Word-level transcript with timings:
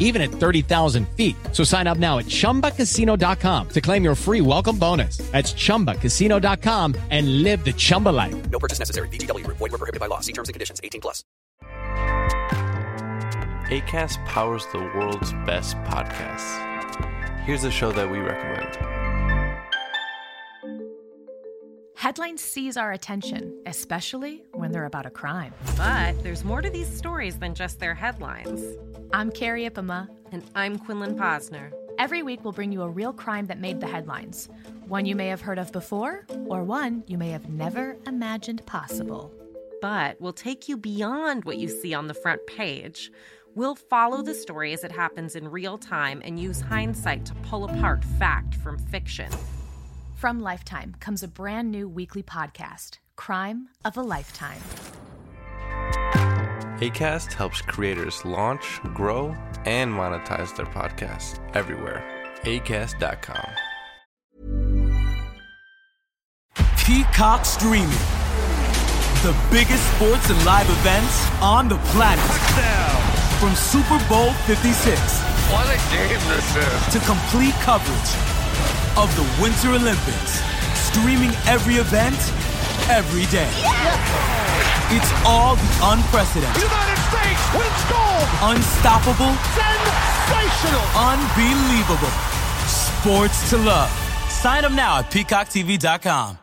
even 0.00 0.22
at 0.22 0.30
30,000 0.30 1.06
feet. 1.10 1.36
So 1.52 1.62
sign 1.62 1.86
up 1.86 1.98
now 1.98 2.18
at 2.18 2.26
chumbacasino.com 2.26 3.68
to 3.68 3.80
claim 3.80 4.02
your 4.02 4.14
free 4.14 4.40
welcome 4.40 4.78
bonus. 4.78 5.18
That's 5.18 5.52
chumbacasino.com 5.52 6.94
and 7.10 7.42
live 7.42 7.64
the 7.64 7.74
Chumba 7.74 8.08
life. 8.08 8.50
No 8.50 8.58
purchase 8.58 8.78
necessary. 8.78 9.08
VGW 9.08 9.44
Group. 9.44 9.58
Void 9.58 9.72
were 9.72 9.78
prohibited 9.78 10.00
by 10.00 10.06
law. 10.06 10.20
See 10.20 10.32
terms 10.32 10.48
and 10.48 10.54
conditions. 10.54 10.80
18 10.82 11.00
plus. 11.02 11.22
ACAST 13.68 14.24
powers 14.26 14.64
the 14.66 14.78
world's 14.78 15.32
best 15.44 15.76
podcasts. 15.78 16.62
Here's 17.40 17.64
a 17.64 17.70
show 17.70 17.90
that 17.92 18.08
we 18.08 18.18
recommend. 18.18 19.05
Headlines 21.96 22.42
seize 22.42 22.76
our 22.76 22.92
attention, 22.92 23.58
especially 23.64 24.44
when 24.52 24.70
they're 24.70 24.84
about 24.84 25.06
a 25.06 25.10
crime. 25.10 25.54
But 25.78 26.22
there's 26.22 26.44
more 26.44 26.60
to 26.60 26.68
these 26.68 26.94
stories 26.94 27.38
than 27.38 27.54
just 27.54 27.80
their 27.80 27.94
headlines. 27.94 28.62
I'm 29.14 29.30
Carrie 29.30 29.68
Ipama. 29.68 30.06
And 30.30 30.44
I'm 30.54 30.78
Quinlan 30.78 31.16
Posner. 31.16 31.72
Every 31.98 32.22
week, 32.22 32.44
we'll 32.44 32.52
bring 32.52 32.70
you 32.70 32.82
a 32.82 32.88
real 32.88 33.14
crime 33.14 33.46
that 33.46 33.60
made 33.60 33.80
the 33.80 33.86
headlines 33.86 34.50
one 34.88 35.06
you 35.06 35.16
may 35.16 35.28
have 35.28 35.40
heard 35.40 35.58
of 35.58 35.72
before, 35.72 36.26
or 36.44 36.62
one 36.62 37.02
you 37.06 37.16
may 37.16 37.30
have 37.30 37.48
never 37.48 37.96
imagined 38.06 38.64
possible. 38.66 39.32
But 39.80 40.20
we'll 40.20 40.34
take 40.34 40.68
you 40.68 40.76
beyond 40.76 41.44
what 41.44 41.56
you 41.56 41.68
see 41.68 41.94
on 41.94 42.08
the 42.08 42.14
front 42.14 42.46
page. 42.46 43.10
We'll 43.54 43.74
follow 43.74 44.20
the 44.20 44.34
story 44.34 44.74
as 44.74 44.84
it 44.84 44.92
happens 44.92 45.34
in 45.34 45.48
real 45.48 45.78
time 45.78 46.20
and 46.22 46.38
use 46.38 46.60
hindsight 46.60 47.24
to 47.24 47.34
pull 47.36 47.64
apart 47.64 48.04
fact 48.04 48.54
from 48.56 48.78
fiction. 48.78 49.30
From 50.16 50.40
Lifetime 50.40 50.96
comes 50.98 51.22
a 51.22 51.28
brand 51.28 51.70
new 51.70 51.88
weekly 51.90 52.22
podcast, 52.22 52.98
Crime 53.16 53.68
of 53.84 53.98
a 53.98 54.02
Lifetime. 54.02 54.60
ACAST 56.80 57.32
helps 57.34 57.60
creators 57.60 58.24
launch, 58.24 58.80
grow, 58.94 59.34
and 59.66 59.92
monetize 59.92 60.56
their 60.56 60.64
podcasts 60.66 61.38
everywhere. 61.54 62.02
ACAST.com. 62.44 63.46
Peacock 66.78 67.44
Streaming. 67.44 67.88
The 69.22 69.36
biggest 69.50 69.84
sports 69.96 70.30
and 70.30 70.44
live 70.46 70.68
events 70.70 71.30
on 71.42 71.68
the 71.68 71.76
planet. 71.92 72.24
From 73.38 73.54
Super 73.54 73.98
Bowl 74.08 74.32
56 74.46 74.98
What 75.52 75.66
a 75.66 75.76
game 75.92 76.18
this 76.30 76.56
is. 76.56 76.92
to 76.94 77.00
complete 77.06 77.52
coverage 77.60 78.35
of 78.96 79.14
the 79.14 79.26
Winter 79.42 79.70
Olympics. 79.76 80.40
Streaming 80.88 81.30
every 81.46 81.74
event, 81.76 82.16
every 82.88 83.26
day. 83.26 83.48
It's 84.88 85.12
all 85.26 85.56
the 85.56 85.70
unprecedented, 85.92 86.62
United 86.62 87.00
States 87.10 87.42
wins 87.52 87.84
gold. 87.90 88.28
unstoppable, 88.56 89.34
Sensational. 89.52 90.86
unbelievable. 90.96 92.14
Sports 92.66 93.50
to 93.50 93.58
love. 93.58 93.90
Sign 94.30 94.64
up 94.64 94.72
now 94.72 94.98
at 95.00 95.10
peacocktv.com. 95.10 96.38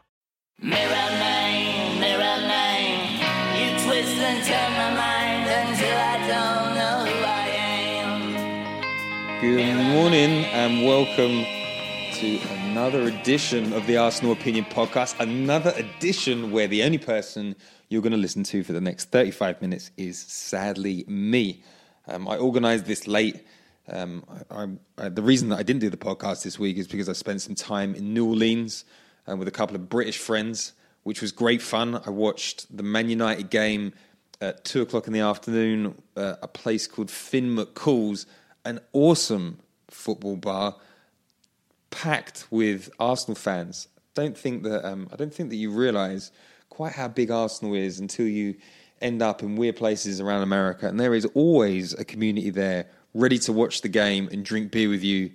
Mirror 0.62 0.78
man, 0.78 2.00
mirror 2.00 2.38
man, 2.47 3.00
you 3.58 3.69
twist 3.86 4.13
and 4.19 4.46
turn 4.46 4.72
my 4.78 4.92
mind 4.94 5.50
until 5.50 5.97
I 5.97 6.18
don't 6.28 6.75
know 6.75 7.06
who 7.09 7.18
I 7.25 7.47
am. 8.03 9.42
Good 9.42 9.75
morning 9.94 10.46
and 10.46 10.86
welcome 10.86 11.46
to 12.23 12.39
another 12.69 13.03
edition 13.03 13.73
of 13.73 13.85
the 13.85 13.97
Arsenal 13.97 14.31
Opinion 14.31 14.63
Podcast. 14.63 15.19
Another 15.19 15.73
edition 15.75 16.53
where 16.53 16.69
the 16.69 16.81
only 16.84 16.97
person 16.97 17.53
you're 17.89 18.01
going 18.01 18.13
to 18.13 18.17
listen 18.17 18.44
to 18.44 18.63
for 18.63 18.72
the 18.72 18.79
next 18.79 19.11
35 19.11 19.61
minutes 19.61 19.91
is 19.97 20.19
sadly 20.19 21.03
me. 21.06 21.62
Um, 22.07 22.29
I 22.29 22.38
organised 22.38 22.85
this 22.85 23.07
late. 23.07 23.45
Um, 23.89 24.23
I, 24.50 24.67
I, 24.97 25.09
the 25.09 25.22
reason 25.22 25.50
that 25.50 25.59
I 25.59 25.63
didn't 25.63 25.81
do 25.81 25.89
the 25.89 25.97
podcast 25.97 26.44
this 26.44 26.57
week 26.57 26.78
is 26.78 26.88
because 26.88 27.09
I 27.09 27.12
spent 27.12 27.41
some 27.41 27.56
time 27.56 27.94
in 27.94 28.13
New 28.13 28.25
Orleans 28.25 28.85
um, 29.28 29.38
with 29.38 29.50
a 29.50 29.51
couple 29.51 29.75
of 29.75 29.89
British 29.89 30.17
friends, 30.17 30.72
which 31.03 31.22
was 31.22 31.33
great 31.33 31.62
fun. 31.62 32.01
I 32.06 32.09
watched 32.09 32.78
the 32.78 32.83
Man 32.83 33.09
United 33.09 33.50
game 33.50 33.91
at 34.39 34.63
two 34.63 34.81
o'clock 34.81 35.07
in 35.07 35.13
the 35.13 35.19
afternoon, 35.19 36.01
uh, 36.16 36.35
a 36.41 36.47
place 36.47 36.88
called 36.88 37.12
Finn 37.12 37.53
McCool's, 37.53 38.25
an 38.63 38.79
awesome 38.94 39.59
football 39.89 40.38
bar 40.38 40.78
packed 41.94 42.48
with 42.50 42.90
Arsenal 43.00 43.36
fans. 43.36 43.88
Don't 44.16 44.38
think 44.38 44.64
that 44.64 44.86
um, 44.86 45.08
I 45.14 45.16
don't 45.16 45.34
think 45.34 45.50
that 45.50 45.56
you 45.56 45.72
realise 45.72 46.31
quite 46.70 46.94
how 46.94 47.08
big 47.08 47.30
Arsenal 47.30 47.76
is 47.76 48.00
until 48.00 48.28
you 48.28 48.56
end 49.02 49.22
up 49.22 49.44
in 49.44 49.56
weird 49.56 49.76
places 49.76 50.20
around 50.20 50.42
America, 50.42 50.88
and 50.88 51.00
there 51.00 51.14
is 51.14 51.26
always 51.34 51.94
a 51.94 52.04
community 52.04 52.50
there 52.50 52.88
ready 53.14 53.38
to 53.38 53.54
watch 53.54 53.81
the 53.81 53.90
game 53.90 54.28
and 54.31 54.44
drink 54.44 54.72
beer 54.72 54.90
with 54.90 55.04
you 55.04 55.31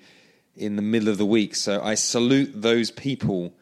in 0.57 0.75
the 0.75 0.83
middle 0.83 1.09
of 1.09 1.17
the 1.17 1.27
week. 1.27 1.55
So 1.55 1.81
I 1.81 1.95
salute 1.95 2.51
those 2.55 2.91
people. 2.91 3.55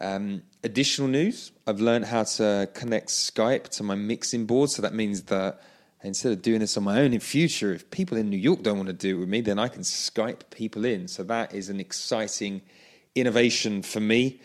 Um, 0.00 0.42
additional 0.64 1.08
news: 1.08 1.52
I've 1.66 1.80
learned 1.80 2.06
how 2.06 2.24
to 2.24 2.68
connect 2.72 3.08
Skype 3.08 3.68
to 3.76 3.82
my 3.82 3.94
mixing 3.94 4.46
board, 4.46 4.70
so 4.70 4.80
that 4.82 4.94
means 4.94 5.24
that 5.24 5.60
instead 6.02 6.32
of 6.32 6.42
doing 6.42 6.60
this 6.60 6.76
on 6.76 6.84
my 6.84 7.00
own 7.00 7.12
in 7.12 7.20
future, 7.20 7.72
if 7.72 7.90
people 7.90 8.16
in 8.16 8.28
New 8.28 8.36
York 8.36 8.62
don't 8.62 8.76
want 8.76 8.88
to 8.88 8.92
do 8.92 9.16
it 9.16 9.20
with 9.20 9.28
me, 9.28 9.40
then 9.40 9.58
I 9.58 9.68
can 9.68 9.82
Skype 9.82 10.50
people 10.50 10.84
in. 10.84 11.08
So 11.08 11.22
that 11.24 11.54
is 11.54 11.68
an 11.68 11.80
exciting 11.80 12.62
innovation 13.14 13.82
for 13.82 14.00
me. 14.00 14.40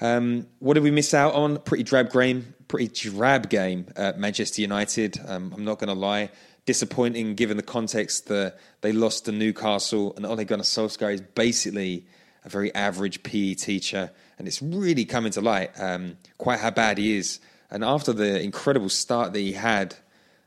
Um, 0.00 0.46
what 0.58 0.74
did 0.74 0.82
we 0.82 0.90
miss 0.90 1.14
out 1.14 1.34
on? 1.34 1.58
Pretty 1.58 1.84
drab 1.84 2.12
game, 2.12 2.54
pretty 2.68 2.88
drab 2.88 3.48
game 3.48 3.86
at 3.96 4.18
Manchester 4.18 4.60
United. 4.60 5.20
Um, 5.26 5.52
I'm 5.54 5.64
not 5.64 5.78
going 5.78 5.88
to 5.88 5.94
lie, 5.94 6.30
disappointing 6.66 7.34
given 7.34 7.56
the 7.56 7.62
context 7.62 8.26
that 8.26 8.58
they 8.80 8.92
lost 8.92 9.26
to 9.26 9.32
Newcastle, 9.32 10.12
and 10.16 10.26
Ole 10.26 10.44
Gunnar 10.44 10.64
Solskjaer 10.64 11.14
is 11.14 11.20
basically 11.20 12.06
a 12.44 12.48
very 12.48 12.74
average 12.74 13.22
PE 13.22 13.54
teacher, 13.54 14.10
and 14.38 14.48
it's 14.48 14.60
really 14.60 15.04
coming 15.04 15.30
to 15.32 15.40
light 15.40 15.70
um, 15.78 16.16
quite 16.38 16.58
how 16.58 16.70
bad 16.70 16.98
he 16.98 17.16
is. 17.16 17.40
And 17.70 17.84
after 17.84 18.12
the 18.12 18.42
incredible 18.42 18.88
start 18.88 19.32
that 19.32 19.38
he 19.38 19.52
had 19.52 19.94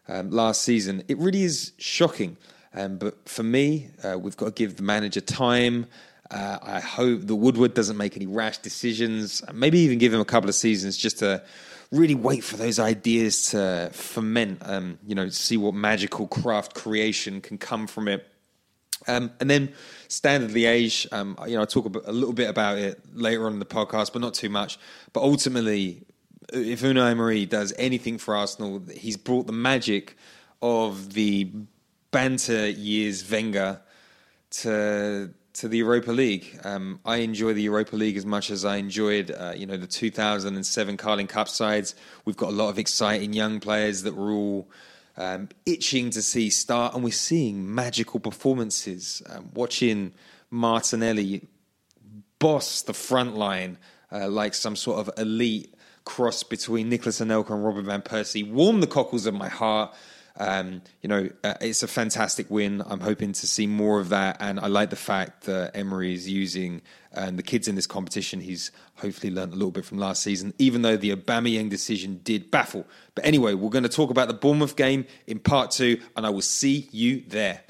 um, 0.07 0.29
last 0.29 0.61
season, 0.61 1.03
it 1.07 1.17
really 1.17 1.43
is 1.43 1.73
shocking. 1.77 2.37
Um, 2.73 2.97
but 2.97 3.27
for 3.27 3.43
me, 3.43 3.89
uh, 4.03 4.17
we've 4.19 4.37
got 4.37 4.45
to 4.45 4.51
give 4.51 4.75
the 4.75 4.83
manager 4.83 5.21
time. 5.21 5.87
Uh, 6.29 6.57
I 6.61 6.79
hope 6.79 7.21
that 7.21 7.35
Woodward 7.35 7.73
doesn't 7.73 7.97
make 7.97 8.15
any 8.15 8.27
rash 8.27 8.57
decisions. 8.57 9.43
Maybe 9.53 9.79
even 9.79 9.97
give 9.97 10.13
him 10.13 10.19
a 10.19 10.25
couple 10.25 10.49
of 10.49 10.55
seasons 10.55 10.97
just 10.97 11.19
to 11.19 11.43
really 11.91 12.15
wait 12.15 12.43
for 12.43 12.57
those 12.57 12.79
ideas 12.79 13.47
to 13.51 13.89
ferment. 13.93 14.61
Um, 14.63 14.99
you 15.05 15.15
know, 15.15 15.29
see 15.29 15.57
what 15.57 15.73
magical 15.73 16.27
craft 16.27 16.73
creation 16.73 17.41
can 17.41 17.57
come 17.57 17.87
from 17.87 18.07
it. 18.07 18.27
Um, 19.07 19.31
and 19.39 19.49
then 19.49 19.73
Standard 20.07 20.51
Liège, 20.51 21.11
um, 21.13 21.37
you 21.47 21.53
know, 21.53 21.61
I'll 21.61 21.67
talk 21.67 21.85
a, 21.85 22.09
a 22.09 22.11
little 22.11 22.33
bit 22.33 22.49
about 22.49 22.77
it 22.77 22.99
later 23.13 23.45
on 23.45 23.53
in 23.53 23.59
the 23.59 23.65
podcast, 23.65 24.11
but 24.13 24.21
not 24.21 24.33
too 24.33 24.49
much. 24.49 24.79
But 25.13 25.21
ultimately, 25.21 26.01
if 26.53 26.81
Unai 26.81 27.11
Emery 27.11 27.45
does 27.45 27.73
anything 27.77 28.17
for 28.17 28.35
Arsenal, 28.35 28.81
he's 28.93 29.17
brought 29.17 29.47
the 29.47 29.53
magic 29.53 30.17
of 30.61 31.13
the 31.13 31.51
banter 32.11 32.69
years 32.69 33.29
Wenger 33.29 33.81
to 34.49 35.33
to 35.53 35.69
the 35.69 35.77
Europa 35.77 36.11
League. 36.11 36.59
Um, 36.65 36.99
I 37.05 37.17
enjoy 37.17 37.53
the 37.53 37.61
Europa 37.61 37.95
League 37.95 38.17
as 38.17 38.25
much 38.25 38.51
as 38.51 38.65
I 38.65 38.75
enjoyed, 38.75 39.31
uh, 39.31 39.53
you 39.55 39.65
know, 39.65 39.77
the 39.77 39.87
2007 39.87 40.97
Carling 40.97 41.27
Cup 41.27 41.47
sides. 41.47 41.95
We've 42.25 42.35
got 42.35 42.49
a 42.49 42.51
lot 42.51 42.69
of 42.69 42.77
exciting 42.77 43.31
young 43.31 43.61
players 43.61 44.03
that 44.03 44.15
we're 44.15 44.33
all 44.33 44.69
um, 45.15 45.47
itching 45.65 46.09
to 46.09 46.21
see 46.21 46.49
start, 46.49 46.93
and 46.93 47.03
we're 47.03 47.11
seeing 47.11 47.73
magical 47.73 48.19
performances. 48.19 49.23
Um, 49.29 49.49
watching 49.53 50.13
Martinelli 50.49 51.47
boss 52.39 52.81
the 52.81 52.93
front 52.93 53.35
line 53.35 53.77
uh, 54.11 54.27
like 54.27 54.53
some 54.53 54.75
sort 54.75 54.99
of 54.99 55.09
elite 55.17 55.74
cross 56.05 56.43
between 56.43 56.87
Nicolas 56.87 57.19
Anelka 57.19 57.51
and 57.51 57.65
Robin 57.65 57.83
van 57.83 58.01
Persie 58.01 58.49
warmed 58.49 58.81
the 58.81 58.87
cockles 58.87 59.25
of 59.25 59.33
my 59.33 59.49
heart. 59.49 59.93
Um, 60.37 60.81
you 61.01 61.07
know, 61.07 61.29
uh, 61.43 61.53
it's 61.61 61.81
a 61.81 61.87
fantastic 61.87 62.51
win. 62.51 62.83
I'm 62.85 62.99
hoping 62.99 63.31
to 63.31 63.47
see 63.47 63.67
more 63.67 64.01
of 64.01 64.09
that, 64.09 64.37
and 64.41 64.59
I 64.59 64.67
like 64.67 64.89
the 64.89 64.97
fact 64.97 65.43
that 65.43 65.75
Emery 65.75 66.13
is 66.13 66.29
using 66.29 66.81
and 67.13 67.39
the 67.39 67.43
kids 67.43 67.69
in 67.69 67.75
this 67.75 67.87
competition. 67.87 68.41
He's 68.41 68.71
hopefully 68.95 69.31
learned 69.31 69.53
a 69.53 69.55
little 69.55 69.71
bit 69.71 69.85
from 69.85 69.97
last 69.97 70.21
season, 70.21 70.53
even 70.59 70.81
though 70.81 70.97
the 70.97 71.15
Aubameyang 71.15 71.69
decision 71.69 72.19
did 72.23 72.51
baffle. 72.51 72.85
But 73.15 73.25
anyway, 73.25 73.53
we're 73.53 73.69
going 73.69 73.83
to 73.83 73.89
talk 73.89 74.09
about 74.09 74.27
the 74.27 74.33
Bournemouth 74.33 74.75
game 74.75 75.05
in 75.25 75.39
part 75.39 75.71
two, 75.71 76.01
and 76.17 76.25
I 76.25 76.29
will 76.29 76.41
see 76.41 76.89
you 76.91 77.23
there. 77.27 77.61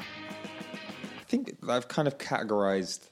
I 0.00 1.24
think 1.28 1.56
I've 1.68 1.86
kind 1.86 2.08
of 2.08 2.18
categorized 2.18 3.08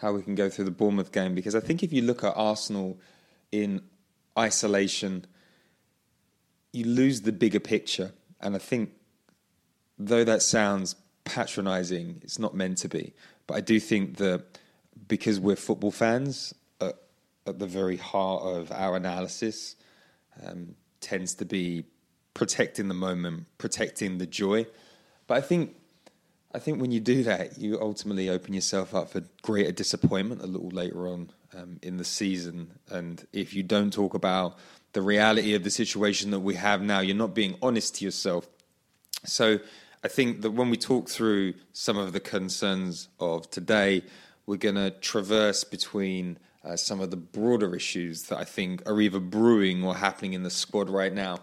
how 0.00 0.12
we 0.12 0.22
can 0.22 0.34
go 0.34 0.48
through 0.48 0.64
the 0.64 0.70
Bournemouth 0.70 1.12
game 1.12 1.34
because 1.34 1.54
I 1.54 1.60
think 1.60 1.82
if 1.82 1.92
you 1.92 2.02
look 2.02 2.24
at 2.24 2.32
Arsenal 2.34 2.98
in 3.52 3.82
isolation, 4.38 5.26
you 6.72 6.86
lose 6.86 7.22
the 7.22 7.32
bigger 7.32 7.60
picture. 7.60 8.12
And 8.40 8.54
I 8.54 8.58
think, 8.58 8.90
though 9.98 10.24
that 10.24 10.42
sounds 10.42 10.96
patronizing, 11.24 12.20
it's 12.22 12.38
not 12.38 12.54
meant 12.54 12.78
to 12.78 12.88
be. 12.88 13.12
But 13.46 13.58
I 13.58 13.60
do 13.60 13.78
think 13.78 14.16
that 14.16 14.58
because 15.06 15.38
we're 15.38 15.56
football 15.56 15.90
fans, 15.90 16.54
at, 16.80 16.96
at 17.46 17.58
the 17.58 17.66
very 17.66 17.96
heart 17.96 18.42
of 18.42 18.72
our 18.72 18.96
analysis 18.96 19.76
um, 20.44 20.76
tends 21.00 21.34
to 21.34 21.44
be 21.44 21.84
protecting 22.32 22.88
the 22.88 22.94
moment, 22.94 23.46
protecting 23.58 24.18
the 24.18 24.26
joy. 24.26 24.66
But 25.26 25.38
I 25.38 25.40
think 25.40 25.76
I 26.52 26.58
think 26.58 26.80
when 26.80 26.90
you 26.90 27.00
do 27.00 27.22
that, 27.24 27.58
you 27.58 27.80
ultimately 27.80 28.28
open 28.28 28.54
yourself 28.54 28.94
up 28.94 29.10
for 29.10 29.22
greater 29.42 29.70
disappointment 29.70 30.42
a 30.42 30.46
little 30.46 30.70
later 30.70 31.06
on 31.06 31.30
um, 31.56 31.78
in 31.82 31.96
the 31.96 32.04
season. 32.04 32.72
And 32.90 33.24
if 33.32 33.54
you 33.54 33.62
don't 33.62 33.92
talk 33.92 34.14
about 34.14 34.58
the 34.92 35.02
reality 35.02 35.54
of 35.54 35.62
the 35.62 35.70
situation 35.70 36.32
that 36.32 36.40
we 36.40 36.56
have 36.56 36.82
now, 36.82 37.00
you're 37.00 37.14
not 37.14 37.34
being 37.34 37.56
honest 37.62 37.96
to 37.96 38.04
yourself. 38.04 38.48
So 39.24 39.60
I 40.02 40.08
think 40.08 40.42
that 40.42 40.50
when 40.50 40.70
we 40.70 40.76
talk 40.76 41.08
through 41.08 41.54
some 41.72 41.96
of 41.96 42.12
the 42.12 42.20
concerns 42.20 43.08
of 43.20 43.48
today, 43.50 44.02
we're 44.46 44.56
going 44.56 44.74
to 44.74 44.90
traverse 44.90 45.62
between 45.62 46.38
uh, 46.64 46.74
some 46.74 47.00
of 47.00 47.10
the 47.10 47.16
broader 47.16 47.76
issues 47.76 48.24
that 48.24 48.38
I 48.38 48.44
think 48.44 48.82
are 48.88 49.00
either 49.00 49.20
brewing 49.20 49.84
or 49.84 49.94
happening 49.94 50.32
in 50.32 50.42
the 50.42 50.50
squad 50.50 50.90
right 50.90 51.12
now. 51.12 51.38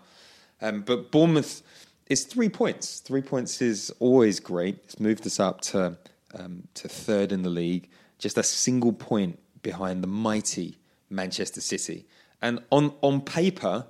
Um, 0.62 0.82
but 0.82 1.12
Bournemouth 1.12 1.62
it's 2.10 2.24
three 2.24 2.50
points. 2.50 3.00
Three 3.00 3.22
points 3.22 3.62
is 3.62 3.92
always 4.00 4.40
great. 4.40 4.80
It's 4.86 5.00
moved 5.00 5.26
us 5.26 5.40
up 5.40 5.62
to 5.62 5.98
um, 6.38 6.68
to 6.76 6.88
third 6.88 7.32
in 7.32 7.44
the 7.44 7.50
league, 7.50 7.90
just 8.20 8.38
a 8.38 8.44
single 8.44 8.94
point 8.94 9.40
behind 9.62 10.04
the 10.04 10.08
mighty 10.08 10.78
Manchester 11.10 11.62
City. 11.62 12.06
And 12.42 12.60
on 12.72 12.94
on 13.02 13.22
paper, 13.22 13.88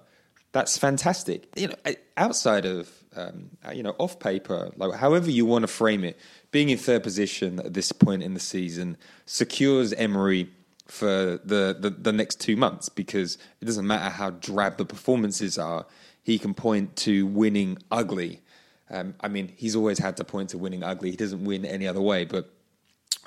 that's 0.52 0.78
fantastic. 0.78 1.48
You 1.56 1.70
know, 1.70 1.76
outside 2.16 2.66
of 2.66 2.90
um, 3.16 3.52
you 3.74 3.84
know 3.84 3.96
off 3.98 4.20
paper, 4.20 4.72
like 4.76 4.94
however 4.96 5.30
you 5.30 5.46
want 5.46 5.64
to 5.64 5.68
frame 5.68 6.04
it, 6.04 6.20
being 6.52 6.70
in 6.70 6.78
third 6.78 7.04
position 7.04 7.60
at 7.60 7.74
this 7.74 7.92
point 7.92 8.24
in 8.24 8.34
the 8.34 8.40
season 8.40 8.98
secures 9.26 9.94
Emery 9.94 10.50
for 10.88 11.40
the, 11.44 11.76
the, 11.78 11.90
the 11.90 12.14
next 12.14 12.40
two 12.40 12.56
months 12.56 12.90
because 12.90 13.38
it 13.62 13.66
doesn't 13.66 13.86
matter 13.86 14.10
how 14.10 14.30
drab 14.30 14.78
the 14.78 14.86
performances 14.86 15.58
are 15.58 15.86
he 16.28 16.38
can 16.38 16.54
point 16.54 16.94
to 16.98 17.26
winning 17.26 17.78
ugly. 17.90 18.42
Um, 18.90 19.16
I 19.22 19.30
mean, 19.30 19.54
he's 19.56 19.78
always 19.78 19.98
had 19.98 20.18
to 20.18 20.26
point 20.26 20.50
to 20.50 20.58
winning 20.58 20.84
ugly. 20.84 21.12
He 21.12 21.16
doesn't 21.16 21.46
win 21.46 21.64
any 21.64 21.88
other 21.88 22.02
way. 22.02 22.26
But 22.26 22.50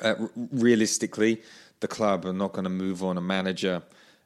uh, 0.03 0.17
r- 0.21 0.31
realistically, 0.53 1.41
the 1.81 1.89
club 1.89 2.27
are 2.27 2.35
not 2.35 2.53
going 2.53 2.65
to 2.65 2.71
move 2.71 3.03
on 3.03 3.17
a 3.17 3.23
manager 3.23 3.83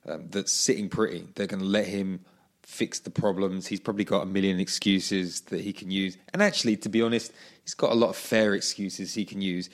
um, 0.09 0.27
that's 0.29 0.53
sitting 0.53 0.89
pretty. 0.89 1.29
They're 1.37 1.47
going 1.47 1.63
to 1.63 1.69
let 1.69 1.87
him 1.87 2.25
fix 2.63 2.99
the 2.99 3.11
problems. 3.11 3.69
He's 3.69 3.79
probably 3.79 4.03
got 4.03 4.25
a 4.25 4.27
million 4.27 4.59
excuses 4.59 5.43
that 5.43 5.61
he 5.61 5.73
can 5.73 5.93
use. 5.93 6.19
And 6.33 6.43
actually, 6.43 6.77
to 6.79 6.89
be 6.89 7.01
honest, 7.01 7.33
he's 7.63 7.75
got 7.75 7.93
a 7.93 7.95
lot 7.95 8.11
of 8.11 8.17
fair 8.17 8.55
excuses 8.55 9.15
he 9.15 9.25
can 9.25 9.41
use 9.41 9.71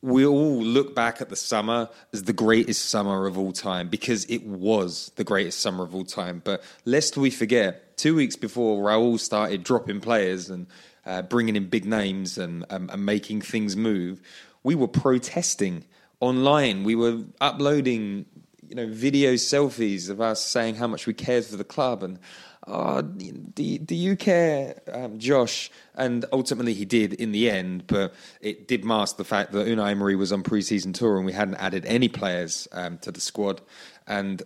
we 0.00 0.24
all 0.24 0.62
look 0.62 0.94
back 0.94 1.20
at 1.20 1.28
the 1.28 1.36
summer 1.36 1.88
as 2.12 2.24
the 2.24 2.32
greatest 2.32 2.88
summer 2.88 3.26
of 3.26 3.36
all 3.36 3.52
time 3.52 3.88
because 3.88 4.24
it 4.26 4.44
was 4.44 5.12
the 5.16 5.24
greatest 5.24 5.60
summer 5.60 5.84
of 5.84 5.94
all 5.94 6.04
time. 6.04 6.40
But 6.42 6.62
lest 6.84 7.16
we 7.16 7.30
forget, 7.30 7.91
two 8.02 8.16
weeks 8.16 8.34
before 8.34 8.82
Raul 8.82 9.16
started 9.16 9.62
dropping 9.62 10.00
players 10.00 10.50
and 10.50 10.66
uh, 11.06 11.22
bringing 11.22 11.54
in 11.54 11.68
big 11.68 11.84
names 11.84 12.36
and, 12.36 12.64
um, 12.68 12.90
and 12.92 13.06
making 13.06 13.42
things 13.42 13.76
move, 13.76 14.20
we 14.64 14.74
were 14.74 14.88
protesting 14.88 15.84
online. 16.18 16.82
We 16.82 16.96
were 16.96 17.20
uploading, 17.40 18.26
you 18.68 18.74
know, 18.74 18.88
video 18.88 19.34
selfies 19.34 20.10
of 20.10 20.20
us 20.20 20.44
saying 20.44 20.74
how 20.74 20.88
much 20.88 21.06
we 21.06 21.14
cared 21.14 21.44
for 21.44 21.56
the 21.56 21.62
club 21.62 22.02
and 22.02 22.18
oh, 22.66 23.02
do, 23.02 23.78
do 23.78 23.94
you 23.94 24.16
care, 24.16 24.82
um, 24.92 25.20
Josh? 25.20 25.70
And 25.94 26.24
ultimately 26.32 26.74
he 26.74 26.84
did 26.84 27.12
in 27.12 27.30
the 27.30 27.50
end, 27.50 27.86
but 27.86 28.14
it 28.40 28.66
did 28.66 28.84
mask 28.84 29.16
the 29.16 29.24
fact 29.24 29.52
that 29.52 29.68
Unai 29.68 29.92
Emery 29.92 30.16
was 30.16 30.32
on 30.32 30.42
pre-season 30.42 30.92
tour 30.92 31.18
and 31.18 31.24
we 31.24 31.32
hadn't 31.32 31.54
added 31.54 31.84
any 31.86 32.08
players 32.08 32.66
um, 32.72 32.98
to 32.98 33.12
the 33.12 33.20
squad. 33.20 33.60
And 34.08 34.42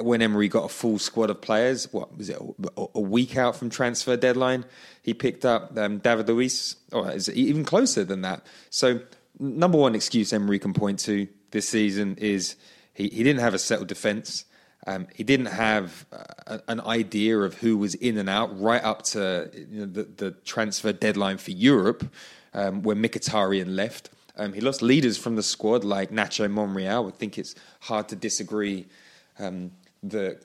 when 0.00 0.22
Emery 0.22 0.48
got 0.48 0.64
a 0.64 0.68
full 0.68 0.98
squad 0.98 1.28
of 1.28 1.40
players, 1.40 1.92
what 1.92 2.16
was 2.16 2.30
it, 2.30 2.38
a 2.94 3.00
week 3.00 3.36
out 3.36 3.56
from 3.56 3.68
transfer 3.68 4.16
deadline, 4.16 4.64
he 5.02 5.12
picked 5.12 5.44
up 5.44 5.76
um, 5.76 5.98
David 5.98 6.28
Luiz, 6.28 6.76
or 6.92 7.10
is 7.10 7.26
he 7.26 7.42
even 7.42 7.64
closer 7.64 8.04
than 8.04 8.22
that. 8.22 8.46
So 8.70 9.00
number 9.38 9.76
one 9.76 9.94
excuse 9.94 10.32
Emery 10.32 10.58
can 10.58 10.72
point 10.72 10.98
to 11.00 11.28
this 11.50 11.68
season 11.68 12.16
is 12.18 12.56
he, 12.94 13.08
he 13.08 13.22
didn't 13.22 13.40
have 13.40 13.54
a 13.54 13.58
settled 13.58 13.88
defence. 13.88 14.46
Um, 14.86 15.06
he 15.14 15.24
didn't 15.24 15.46
have 15.46 16.06
uh, 16.46 16.58
an 16.68 16.80
idea 16.80 17.38
of 17.38 17.54
who 17.54 17.76
was 17.76 17.94
in 17.94 18.18
and 18.18 18.28
out 18.28 18.58
right 18.58 18.82
up 18.82 19.02
to 19.02 19.50
you 19.54 19.80
know, 19.80 19.86
the, 19.86 20.02
the, 20.04 20.30
transfer 20.44 20.92
deadline 20.92 21.38
for 21.38 21.52
Europe, 21.52 22.12
um, 22.52 22.82
where 22.82 22.96
Mkhitaryan 22.96 23.76
left. 23.76 24.10
Um, 24.36 24.54
he 24.54 24.60
lost 24.60 24.82
leaders 24.82 25.16
from 25.16 25.36
the 25.36 25.42
squad 25.42 25.84
like 25.84 26.10
Nacho 26.10 26.50
Monreal. 26.50 27.06
I 27.06 27.10
think 27.12 27.38
it's 27.38 27.54
hard 27.80 28.08
to 28.08 28.16
disagree. 28.16 28.86
Um, 29.38 29.70
the 30.02 30.38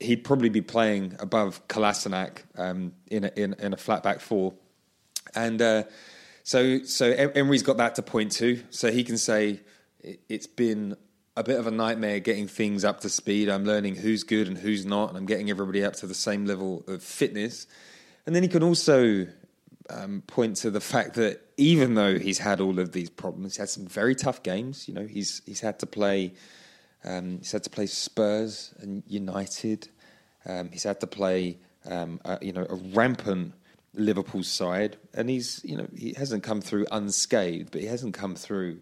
he'd 0.00 0.24
probably 0.24 0.48
be 0.48 0.62
playing 0.62 1.16
above 1.18 1.66
Kolasinac 1.68 2.42
um, 2.56 2.92
in 3.10 3.24
a, 3.24 3.32
in, 3.36 3.54
in 3.54 3.72
a 3.72 3.76
flat 3.76 4.02
back 4.02 4.20
four, 4.20 4.54
and 5.34 5.60
uh, 5.60 5.84
so 6.42 6.82
so 6.84 7.10
Emery's 7.10 7.62
got 7.62 7.76
that 7.78 7.96
to 7.96 8.02
point 8.02 8.32
to. 8.32 8.62
So 8.70 8.90
he 8.90 9.04
can 9.04 9.18
say 9.18 9.60
it's 10.28 10.46
been 10.46 10.96
a 11.36 11.42
bit 11.42 11.58
of 11.58 11.66
a 11.66 11.70
nightmare 11.70 12.20
getting 12.20 12.48
things 12.48 12.84
up 12.84 13.00
to 13.00 13.08
speed. 13.08 13.48
I'm 13.48 13.64
learning 13.64 13.96
who's 13.96 14.24
good 14.24 14.48
and 14.48 14.58
who's 14.58 14.84
not, 14.84 15.10
and 15.10 15.18
I'm 15.18 15.26
getting 15.26 15.50
everybody 15.50 15.84
up 15.84 15.94
to 15.96 16.06
the 16.06 16.14
same 16.14 16.46
level 16.46 16.84
of 16.86 17.02
fitness. 17.02 17.66
And 18.26 18.34
then 18.34 18.42
he 18.42 18.48
can 18.48 18.62
also 18.62 19.26
um, 19.90 20.22
point 20.26 20.56
to 20.56 20.70
the 20.70 20.80
fact 20.80 21.14
that 21.14 21.40
even 21.56 21.94
though 21.94 22.18
he's 22.18 22.38
had 22.38 22.60
all 22.60 22.78
of 22.78 22.92
these 22.92 23.10
problems, 23.10 23.54
he's 23.54 23.58
had 23.58 23.68
some 23.68 23.86
very 23.86 24.14
tough 24.14 24.42
games. 24.42 24.88
You 24.88 24.94
know, 24.94 25.06
he's 25.06 25.42
he's 25.46 25.60
had 25.60 25.78
to 25.80 25.86
play 25.86 26.32
um, 27.04 27.38
he's 27.38 27.52
had 27.52 27.64
to 27.64 27.70
play 27.70 27.86
Spurs 27.86 28.74
and 28.80 29.02
United. 29.06 29.88
Um, 30.46 30.70
he's 30.70 30.84
had 30.84 31.00
to 31.00 31.06
play 31.06 31.58
um, 31.88 32.20
a, 32.24 32.38
you 32.42 32.52
know 32.52 32.66
a 32.68 32.74
rampant 32.74 33.54
Liverpool 33.94 34.42
side, 34.42 34.96
and 35.14 35.28
he's 35.28 35.60
you 35.64 35.76
know 35.76 35.86
he 35.96 36.14
hasn't 36.14 36.42
come 36.42 36.60
through 36.60 36.86
unscathed, 36.92 37.70
but 37.70 37.80
he 37.80 37.86
hasn't 37.86 38.14
come 38.14 38.34
through 38.34 38.80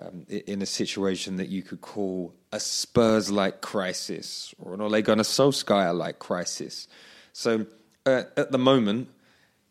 um, 0.00 0.26
in 0.28 0.62
a 0.62 0.66
situation 0.66 1.36
that 1.36 1.48
you 1.48 1.62
could 1.62 1.80
call 1.80 2.34
a 2.52 2.60
Spurs 2.60 3.30
like 3.30 3.60
crisis 3.60 4.54
or 4.58 4.74
an 4.74 4.80
Ole 4.80 5.02
Gunnar 5.02 5.22
Solskjaer 5.22 5.96
like 5.96 6.18
crisis. 6.18 6.88
So 7.32 7.66
uh, 8.06 8.24
at 8.36 8.50
the 8.50 8.58
moment, 8.58 9.08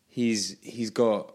he's 0.08 0.56
he's 0.62 0.90
got 0.90 1.34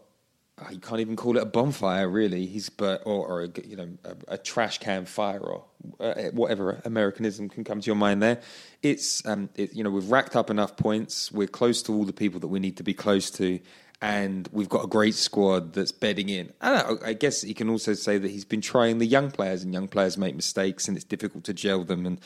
you 0.70 0.78
can't 0.78 1.00
even 1.00 1.16
call 1.16 1.36
it 1.36 1.42
a 1.42 1.46
bonfire 1.46 2.08
really. 2.08 2.46
He's 2.46 2.68
but 2.68 3.02
or, 3.04 3.26
or 3.26 3.42
a, 3.44 3.48
you 3.64 3.76
know 3.76 3.88
a, 4.04 4.34
a, 4.34 4.38
trash 4.38 4.78
can 4.78 5.04
fire 5.04 5.40
or 5.40 5.64
uh, 6.00 6.14
whatever 6.32 6.80
Americanism 6.84 7.48
can 7.48 7.64
come 7.64 7.80
to 7.80 7.86
your 7.86 7.96
mind 7.96 8.22
there. 8.22 8.40
It's 8.82 9.24
um, 9.26 9.50
it, 9.54 9.74
you 9.74 9.84
know 9.84 9.90
we've 9.90 10.10
racked 10.10 10.36
up 10.36 10.50
enough 10.50 10.76
points. 10.76 11.30
We're 11.32 11.48
close 11.48 11.82
to 11.82 11.92
all 11.92 12.04
the 12.04 12.12
people 12.12 12.40
that 12.40 12.48
we 12.48 12.58
need 12.58 12.76
to 12.78 12.82
be 12.82 12.94
close 12.94 13.30
to, 13.32 13.60
and 14.00 14.48
we've 14.52 14.68
got 14.68 14.84
a 14.84 14.88
great 14.88 15.14
squad 15.14 15.72
that's 15.72 15.92
bedding 15.92 16.28
in. 16.28 16.52
I, 16.60 16.94
I 17.04 17.12
guess 17.12 17.44
you 17.44 17.54
can 17.54 17.68
also 17.68 17.94
say 17.94 18.18
that 18.18 18.30
he's 18.30 18.44
been 18.44 18.60
trying 18.60 18.98
the 18.98 19.06
young 19.06 19.30
players, 19.30 19.62
and 19.62 19.72
young 19.72 19.88
players 19.88 20.18
make 20.18 20.34
mistakes, 20.34 20.88
and 20.88 20.96
it's 20.96 21.04
difficult 21.04 21.44
to 21.44 21.54
gel 21.54 21.84
them 21.84 22.06
and 22.06 22.20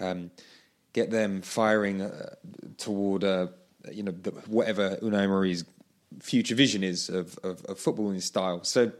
um, 0.00 0.30
get 0.92 1.10
them 1.10 1.42
firing 1.42 2.02
uh, 2.02 2.34
toward 2.78 3.24
uh, 3.24 3.48
you 3.92 4.02
know 4.02 4.12
the, 4.12 4.30
whatever 4.46 4.96
Unai 5.02 5.24
Emery's 5.24 5.64
future 6.20 6.54
vision 6.54 6.82
is 6.82 7.08
of, 7.08 7.38
of, 7.42 7.64
of 7.64 7.78
footballing 7.78 8.22
style. 8.22 8.64
So 8.64 8.92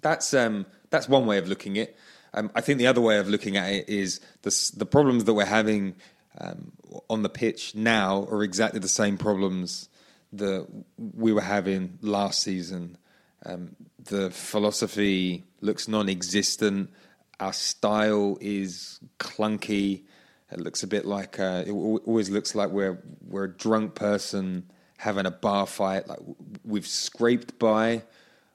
that's 0.00 0.34
um, 0.34 0.66
that's 0.90 1.08
one 1.08 1.26
way 1.26 1.38
of 1.38 1.48
looking 1.48 1.78
at 1.78 1.88
it. 1.88 1.96
Um, 2.34 2.50
I 2.54 2.60
think 2.60 2.78
the 2.78 2.86
other 2.86 3.00
way 3.00 3.18
of 3.18 3.28
looking 3.28 3.56
at 3.56 3.72
it 3.72 3.88
is 3.88 4.20
the 4.42 4.72
the 4.76 4.86
problems 4.86 5.24
that 5.24 5.34
we're 5.34 5.44
having 5.44 5.94
um, 6.38 6.72
on 7.08 7.22
the 7.22 7.28
pitch 7.28 7.74
now 7.74 8.26
are 8.30 8.42
exactly 8.42 8.80
the 8.80 8.88
same 8.88 9.18
problems 9.18 9.88
that 10.32 10.66
we 10.96 11.32
were 11.32 11.42
having 11.42 11.98
last 12.00 12.42
season. 12.42 12.96
Um, 13.44 13.76
the 14.02 14.30
philosophy 14.30 15.44
looks 15.60 15.88
non-existent. 15.88 16.90
Our 17.38 17.52
style 17.52 18.38
is 18.40 19.00
clunky. 19.18 20.04
It 20.50 20.60
looks 20.60 20.82
a 20.82 20.86
bit 20.86 21.04
like 21.04 21.38
uh, 21.38 21.64
it 21.66 21.72
always 21.72 22.30
looks 22.30 22.54
like 22.54 22.70
we're 22.70 23.02
we're 23.26 23.44
a 23.44 23.56
drunk 23.56 23.94
person 23.94 24.70
having 25.02 25.26
a 25.26 25.30
bar 25.30 25.66
fight. 25.66 26.06
Like 26.06 26.20
we've 26.64 26.86
scraped 26.86 27.58
by 27.58 28.02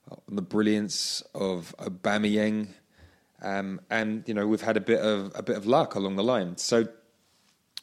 on 0.10 0.36
the 0.36 0.42
brilliance 0.42 1.22
of 1.36 1.76
Aubameyang, 1.78 2.70
um, 3.42 3.82
and 3.90 4.24
you 4.28 4.34
know 4.34 4.48
we've 4.48 4.62
had 4.62 4.78
a 4.78 4.82
bit 4.82 5.02
of 5.02 5.34
a 5.36 5.44
bit 5.44 5.58
of 5.58 5.66
luck 5.66 5.96
along 5.96 6.16
the 6.16 6.24
line. 6.24 6.56
So 6.58 6.88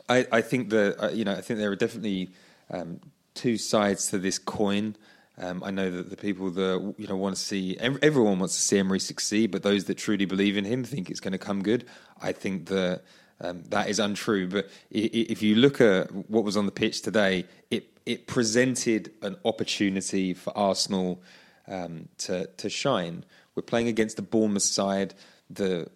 I, 0.09 0.26
I 0.33 0.40
think 0.40 0.71
that 0.71 0.97
uh, 1.02 1.11
you 1.11 1.25
know 1.25 1.33
I 1.33 1.42
think 1.42 1.59
there 1.61 1.71
are 1.71 1.76
definitely 1.76 2.30
um, 2.71 3.00
two 3.35 3.59
sides 3.59 4.09
to 4.09 4.18
this 4.18 4.38
coin. 4.38 4.97
Um, 5.37 5.62
I 5.62 5.71
know 5.71 5.90
that 5.90 6.09
the 6.09 6.16
people 6.16 6.50
that 6.50 6.94
you 6.97 7.06
know 7.06 7.16
want 7.16 7.37
to 7.37 7.42
see 7.42 7.76
everyone 7.78 8.38
wants 8.38 8.54
to 8.54 8.62
see 8.62 8.78
Emery 8.78 9.00
succeed, 9.00 9.50
but 9.50 9.62
those 9.62 9.85
that 9.85 9.99
truly 9.99 10.25
believe 10.25 10.56
in 10.56 10.64
him 10.64 10.85
think 10.85 11.11
it's 11.11 11.21
going 11.21 11.33
to 11.33 11.38
come 11.38 11.62
good. 11.62 11.85
I 12.23 12.33
think 12.33 12.68
that 12.68 13.02
um, 13.42 13.62
that 13.64 13.90
is 13.90 13.99
untrue. 13.99 14.49
But 14.49 14.71
if 14.90 15.42
you 15.42 15.56
look 15.56 15.83
at 15.83 16.11
what 16.30 16.44
was 16.44 16.56
on 16.56 16.64
the 16.64 16.73
pitch 16.73 17.02
today, 17.02 17.44
it 17.71 17.94
it 18.06 18.26
presented 18.26 19.12
an 19.23 19.37
opportunity 19.44 20.34
for 20.34 20.56
Arsenal 20.56 21.23
um, 21.66 22.08
to 22.18 22.46
to 22.58 22.68
shine. 22.68 23.25
We're 23.54 23.62
playing 23.62 23.88
against 23.88 24.16
the 24.16 24.23
Bournemouth 24.23 24.62
side. 24.62 25.14
The 25.50 25.88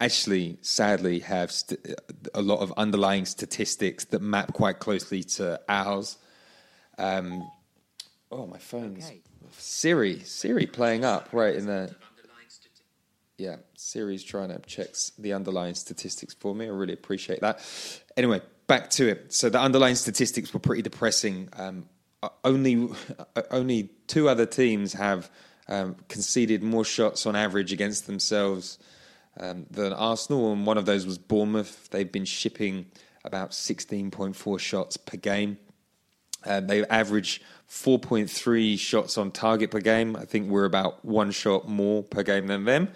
actually, 0.00 0.58
sadly, 0.62 1.20
have 1.20 1.52
st- 1.52 1.94
a 2.34 2.42
lot 2.42 2.60
of 2.60 2.72
underlying 2.76 3.24
statistics 3.24 4.04
that 4.06 4.22
map 4.22 4.52
quite 4.52 4.78
closely 4.78 5.22
to 5.22 5.60
ours. 5.68 6.18
Um, 6.98 7.48
oh, 8.30 8.46
my 8.46 8.58
phone's 8.58 9.06
okay. 9.06 9.22
Siri. 9.56 10.20
Siri 10.20 10.66
playing 10.66 11.04
up 11.04 11.28
right 11.32 11.54
in 11.54 11.66
the. 11.66 11.94
Yeah, 13.36 13.56
Siri's 13.74 14.22
trying 14.22 14.50
to 14.50 14.58
check 14.58 14.88
the 15.18 15.32
underlying 15.32 15.74
statistics 15.74 16.34
for 16.34 16.54
me. 16.54 16.66
I 16.66 16.68
really 16.68 16.92
appreciate 16.92 17.40
that. 17.40 17.64
Anyway, 18.14 18.42
back 18.70 18.88
to 18.88 19.08
it. 19.08 19.32
So 19.32 19.50
the 19.50 19.60
underlying 19.60 19.96
statistics 19.96 20.54
were 20.54 20.60
pretty 20.60 20.82
depressing. 20.82 21.48
Um, 21.54 21.88
only, 22.44 22.88
only 23.50 23.90
two 24.06 24.28
other 24.28 24.46
teams 24.46 24.92
have 24.92 25.28
um, 25.66 25.96
conceded 26.06 26.62
more 26.62 26.84
shots 26.84 27.26
on 27.26 27.34
average 27.34 27.72
against 27.72 28.06
themselves 28.06 28.78
um, 29.40 29.66
than 29.72 29.92
Arsenal, 29.92 30.52
and 30.52 30.66
one 30.66 30.78
of 30.78 30.86
those 30.86 31.04
was 31.04 31.18
Bournemouth. 31.18 31.88
They've 31.90 32.12
been 32.12 32.24
shipping 32.24 32.86
about 33.24 33.50
16.4 33.50 34.60
shots 34.60 34.96
per 34.96 35.16
game. 35.16 35.58
Uh, 36.46 36.60
they 36.60 36.86
average 36.86 37.42
4.3 37.68 38.78
shots 38.78 39.18
on 39.18 39.32
target 39.32 39.72
per 39.72 39.80
game. 39.80 40.14
I 40.14 40.26
think 40.26 40.48
we're 40.48 40.64
about 40.64 41.04
one 41.04 41.32
shot 41.32 41.68
more 41.68 42.04
per 42.04 42.22
game 42.22 42.46
than 42.46 42.66
them. 42.66 42.88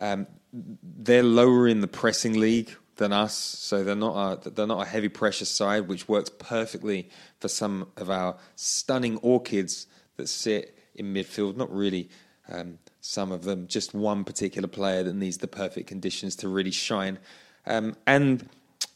Um, 0.00 0.26
they're 0.52 1.22
lower 1.22 1.68
in 1.68 1.82
the 1.82 1.86
pressing 1.86 2.40
league 2.40 2.74
than 3.02 3.12
us, 3.12 3.34
so 3.34 3.82
they're 3.82 3.96
not 3.96 4.46
a, 4.46 4.50
they're 4.50 4.66
not 4.66 4.86
a 4.86 4.88
heavy 4.88 5.08
pressure 5.08 5.44
side, 5.44 5.88
which 5.88 6.08
works 6.08 6.30
perfectly 6.38 7.10
for 7.40 7.48
some 7.48 7.88
of 7.96 8.08
our 8.08 8.36
stunning 8.54 9.16
orchids 9.18 9.86
that 10.16 10.28
sit 10.28 10.78
in 10.94 11.12
midfield. 11.12 11.56
Not 11.56 11.74
really 11.74 12.08
um, 12.48 12.78
some 13.00 13.32
of 13.32 13.42
them, 13.42 13.66
just 13.66 13.92
one 13.92 14.22
particular 14.22 14.68
player 14.68 15.02
that 15.02 15.16
needs 15.16 15.38
the 15.38 15.48
perfect 15.48 15.88
conditions 15.88 16.36
to 16.36 16.48
really 16.48 16.70
shine. 16.70 17.18
Um, 17.66 17.96
and 18.06 18.48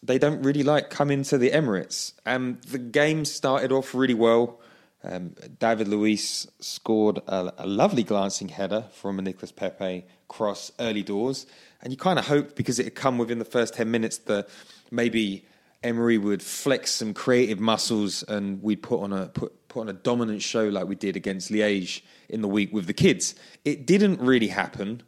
they 0.03 0.19
don't 0.19 0.43
really 0.43 0.63
like 0.63 0.89
coming 0.89 1.25
to 1.25 1.37
the 1.37 1.51
Emirates. 1.51 2.13
Um, 2.25 2.61
the 2.69 2.79
game 2.79 3.25
started 3.25 3.73
off 3.73 3.93
really 3.93 4.15
well. 4.15 4.61
Um, 5.05 5.35
David 5.59 5.89
Luiz 5.89 6.49
scored 6.61 7.19
a, 7.27 7.53
a, 7.59 7.67
lovely 7.67 8.03
glancing 8.03 8.49
header 8.49 8.87
from 8.93 9.19
a 9.19 9.23
Nicolas 9.23 9.53
Pepe 9.53 10.05
cross 10.27 10.73
early 10.81 11.03
doors. 11.03 11.47
And 11.83 11.93
you 11.93 11.97
kind 11.97 12.19
of 12.19 12.27
hoped 12.27 12.57
because 12.57 12.79
it 12.79 12.85
had 12.85 12.95
come 12.95 13.19
within 13.19 13.39
the 13.39 13.45
first 13.45 13.75
10 13.75 13.91
minutes 13.91 14.19
that 14.19 14.49
maybe 14.91 15.45
Emery 15.83 16.19
would 16.19 16.43
flex 16.43 16.91
some 16.93 17.15
creative 17.15 17.61
muscles 17.61 18.23
and 18.25 18.61
we'd 18.63 18.83
put 18.83 19.01
on 19.01 19.13
a 19.13 19.27
put, 19.27 19.69
put 19.69 19.83
on 19.83 19.89
a 19.89 19.93
dominant 19.93 20.43
show 20.43 20.65
like 20.69 20.89
we 20.89 20.97
did 20.97 21.15
against 21.15 21.53
Liège 21.53 22.01
in 22.29 22.43
the 22.43 22.49
week 22.49 22.73
with 22.73 22.87
the 22.87 22.95
kids. 22.95 23.35
It 23.65 23.87
didn't 23.87 24.21
really 24.21 24.49
happen. 24.49 25.03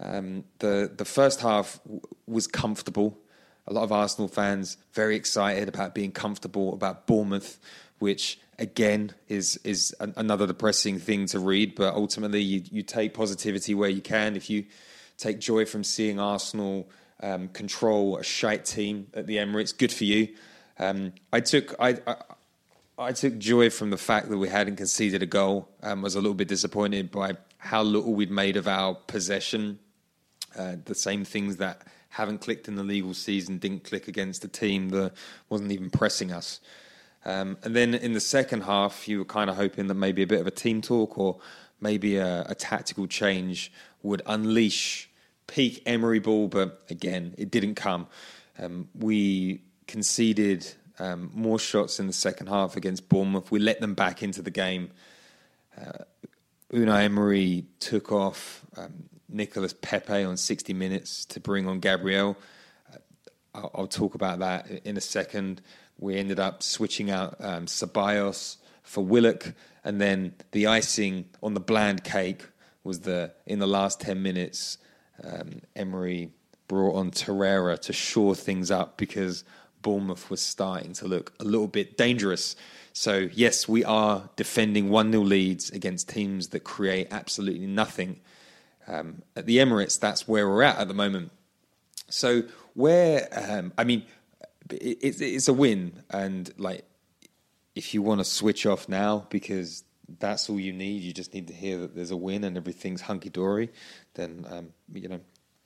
Um, 0.00 0.44
the 0.58 0.90
the 0.96 1.04
first 1.04 1.40
half 1.40 1.80
w- 1.84 2.00
was 2.26 2.46
comfortable 2.46 3.18
a 3.68 3.72
lot 3.72 3.84
of 3.84 3.92
Arsenal 3.92 4.28
fans 4.28 4.78
very 4.94 5.14
excited 5.14 5.68
about 5.68 5.94
being 5.94 6.10
comfortable 6.10 6.72
about 6.72 7.06
Bournemouth, 7.06 7.60
which 7.98 8.40
again 8.58 9.14
is 9.28 9.56
is 9.64 9.94
another 10.00 10.46
depressing 10.46 10.98
thing 10.98 11.26
to 11.26 11.38
read. 11.38 11.74
But 11.74 11.94
ultimately, 11.94 12.40
you, 12.40 12.62
you 12.70 12.82
take 12.82 13.14
positivity 13.14 13.74
where 13.74 13.88
you 13.88 14.02
can. 14.02 14.36
If 14.36 14.50
you 14.50 14.66
take 15.16 15.38
joy 15.38 15.64
from 15.64 15.84
seeing 15.84 16.18
Arsenal 16.18 16.88
um, 17.20 17.48
control 17.48 18.18
a 18.18 18.24
shite 18.24 18.64
team 18.64 19.08
at 19.14 19.26
the 19.26 19.36
Emirates, 19.36 19.76
good 19.76 19.92
for 19.92 20.04
you. 20.04 20.28
Um, 20.78 21.12
I 21.32 21.40
took 21.40 21.74
I, 21.80 21.98
I, 22.06 22.16
I 22.98 23.12
took 23.12 23.38
joy 23.38 23.70
from 23.70 23.90
the 23.90 23.96
fact 23.96 24.28
that 24.28 24.38
we 24.38 24.48
hadn't 24.48 24.76
conceded 24.76 25.22
a 25.22 25.26
goal. 25.26 25.68
Um, 25.82 26.02
was 26.02 26.14
a 26.14 26.20
little 26.20 26.34
bit 26.34 26.48
disappointed 26.48 27.10
by 27.10 27.36
how 27.58 27.82
little 27.82 28.14
we'd 28.14 28.30
made 28.30 28.56
of 28.56 28.68
our 28.68 28.94
possession. 28.94 29.78
Uh, 30.56 30.76
the 30.84 30.94
same 30.94 31.24
things 31.24 31.58
that 31.58 31.82
haven't 32.10 32.40
clicked 32.40 32.68
in 32.68 32.74
the 32.74 32.82
legal 32.82 33.12
season, 33.14 33.58
didn't 33.58 33.84
click 33.84 34.08
against 34.08 34.44
a 34.44 34.48
team 34.48 34.88
that 34.88 35.12
wasn't 35.48 35.70
even 35.70 35.90
pressing 35.90 36.32
us. 36.32 36.60
Um, 37.24 37.58
and 37.62 37.74
then 37.74 37.94
in 37.94 38.12
the 38.12 38.20
second 38.20 38.62
half, 38.62 39.08
you 39.08 39.18
were 39.18 39.24
kind 39.24 39.50
of 39.50 39.56
hoping 39.56 39.86
that 39.88 39.94
maybe 39.94 40.22
a 40.22 40.26
bit 40.26 40.40
of 40.40 40.46
a 40.46 40.52
team 40.52 40.80
talk 40.80 41.18
or 41.18 41.38
maybe 41.80 42.16
a, 42.16 42.44
a 42.48 42.54
tactical 42.54 43.06
change 43.06 43.72
would 44.02 44.22
unleash 44.26 45.08
peak 45.46 45.82
Emery 45.86 46.20
ball, 46.20 46.46
but 46.46 46.84
again, 46.90 47.34
it 47.36 47.50
didn't 47.50 47.74
come. 47.74 48.06
Um, 48.58 48.88
we 48.94 49.62
conceded 49.86 50.66
um, 50.98 51.30
more 51.34 51.58
shots 51.58 51.98
in 51.98 52.06
the 52.06 52.12
second 52.12 52.48
half 52.48 52.76
against 52.76 53.08
Bournemouth. 53.08 53.50
We 53.50 53.58
let 53.58 53.80
them 53.80 53.94
back 53.94 54.22
into 54.22 54.42
the 54.42 54.50
game. 54.50 54.90
Uh, 55.76 56.04
Unai 56.72 57.04
Emery 57.04 57.64
took 57.80 58.12
off 58.12 58.64
um, 58.76 59.08
Nicolas 59.28 59.74
Pepe 59.80 60.22
on 60.24 60.36
60 60.36 60.74
Minutes 60.74 61.24
to 61.26 61.40
bring 61.40 61.66
on 61.66 61.80
Gabriel. 61.80 62.36
Uh, 62.92 62.98
I'll, 63.54 63.70
I'll, 63.74 63.86
talk 63.86 64.14
about 64.14 64.40
that 64.40 64.68
in 64.84 64.96
a 64.96 65.00
second. 65.00 65.62
We 65.98 66.16
ended 66.16 66.38
up 66.38 66.62
switching 66.62 67.10
out 67.10 67.36
um, 67.40 67.66
Ceballos 67.66 68.56
for 68.82 69.04
Willock, 69.04 69.52
and 69.84 70.00
then 70.00 70.34
the 70.52 70.66
icing 70.66 71.26
on 71.42 71.54
the 71.54 71.60
bland 71.60 72.04
cake 72.04 72.46
was 72.84 73.00
the 73.00 73.32
in 73.46 73.58
the 73.58 73.66
last 73.66 74.00
10 74.00 74.22
minutes. 74.22 74.78
Um, 75.22 75.62
Emery 75.74 76.30
brought 76.68 76.94
on 76.94 77.10
Torreira 77.10 77.78
to 77.80 77.92
shore 77.92 78.34
things 78.34 78.70
up 78.70 78.96
because 78.96 79.44
Bournemouth 79.82 80.30
was 80.30 80.40
starting 80.40 80.92
to 80.94 81.06
look 81.06 81.32
a 81.40 81.44
little 81.44 81.66
bit 81.66 81.96
dangerous. 81.96 82.54
So, 82.92 83.28
yes, 83.32 83.68
we 83.68 83.84
are 83.84 84.28
defending 84.36 84.90
1 84.90 85.12
0 85.12 85.24
leads 85.24 85.70
against 85.70 86.08
teams 86.08 86.48
that 86.48 86.60
create 86.60 87.08
absolutely 87.10 87.66
nothing 87.66 88.20
um, 88.88 89.22
at 89.36 89.46
the 89.46 89.58
Emirates, 89.58 90.00
that's 90.00 90.26
where 90.26 90.48
we're 90.48 90.62
at 90.62 90.78
at 90.78 90.88
the 90.88 90.94
moment. 90.94 91.30
So 92.08 92.42
where 92.74 93.28
um, 93.32 93.72
I 93.76 93.84
mean, 93.84 94.04
it, 94.72 95.20
it's 95.20 95.48
a 95.48 95.52
win, 95.52 96.02
and 96.10 96.52
like 96.58 96.84
if 97.74 97.94
you 97.94 98.02
want 98.02 98.20
to 98.20 98.24
switch 98.24 98.66
off 98.66 98.88
now 98.88 99.26
because 99.30 99.84
that's 100.18 100.48
all 100.48 100.58
you 100.58 100.72
need, 100.72 101.02
you 101.02 101.12
just 101.12 101.34
need 101.34 101.46
to 101.48 101.52
hear 101.52 101.78
that 101.78 101.94
there's 101.94 102.10
a 102.10 102.16
win 102.16 102.44
and 102.44 102.56
everything's 102.56 103.02
hunky 103.02 103.28
dory. 103.28 103.70
Then 104.14 104.46
um, 104.50 104.68
you 104.92 105.08
know, 105.08 105.20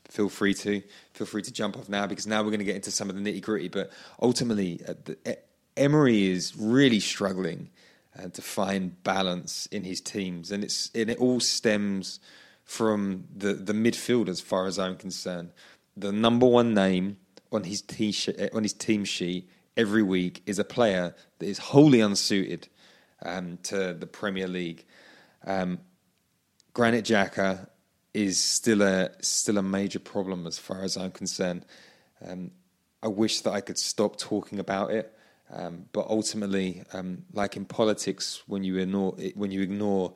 feel 0.08 0.28
free 0.28 0.54
to 0.54 0.82
feel 1.12 1.26
free 1.26 1.42
to 1.42 1.52
jump 1.52 1.76
off 1.76 1.88
now 1.88 2.06
because 2.06 2.26
now 2.26 2.42
we're 2.42 2.50
going 2.50 2.58
to 2.58 2.64
get 2.64 2.76
into 2.76 2.90
some 2.90 3.08
of 3.08 3.16
the 3.16 3.22
nitty 3.22 3.42
gritty. 3.42 3.68
But 3.68 3.90
ultimately, 4.20 4.80
uh, 4.86 4.94
the, 5.04 5.38
Emery 5.76 6.24
is 6.30 6.54
really 6.56 7.00
struggling 7.00 7.70
uh, 8.18 8.28
to 8.28 8.42
find 8.42 9.02
balance 9.02 9.66
in 9.66 9.84
his 9.84 10.00
teams, 10.00 10.52
and 10.52 10.62
it's 10.62 10.90
and 10.94 11.08
it 11.08 11.18
all 11.18 11.40
stems 11.40 12.20
from 12.64 13.24
the, 13.34 13.54
the 13.54 13.72
midfield, 13.72 14.28
as 14.28 14.40
far 14.40 14.66
as 14.66 14.78
I'm 14.78 14.96
concerned. 14.96 15.52
The 15.96 16.12
number 16.12 16.46
one 16.46 16.74
name 16.74 17.18
on 17.52 17.64
his 17.64 17.82
t-shirt, 17.82 18.52
on 18.54 18.62
his 18.62 18.72
team 18.72 19.04
sheet 19.04 19.48
every 19.76 20.02
week 20.02 20.42
is 20.46 20.58
a 20.58 20.64
player 20.64 21.14
that 21.38 21.46
is 21.46 21.58
wholly 21.58 22.00
unsuited 22.00 22.68
um, 23.24 23.58
to 23.64 23.94
the 23.94 24.06
Premier 24.06 24.48
League. 24.48 24.84
Um, 25.46 25.80
Granit 26.74 27.04
Xhaka 27.04 27.68
is 28.14 28.40
still 28.40 28.82
a 28.82 29.10
still 29.20 29.58
a 29.58 29.62
major 29.62 29.98
problem 29.98 30.46
as 30.46 30.58
far 30.58 30.82
as 30.82 30.96
I'm 30.96 31.10
concerned. 31.10 31.64
Um, 32.26 32.50
I 33.02 33.08
wish 33.08 33.40
that 33.40 33.52
I 33.52 33.60
could 33.60 33.78
stop 33.78 34.16
talking 34.16 34.58
about 34.58 34.90
it, 34.90 35.12
um, 35.50 35.86
but 35.92 36.06
ultimately, 36.08 36.84
um, 36.92 37.24
like 37.32 37.56
in 37.56 37.64
politics, 37.64 38.42
when 38.46 38.64
you 38.64 38.78
ignore 38.78 39.12
when 39.34 39.50
you 39.50 39.62
ignore 39.62 40.14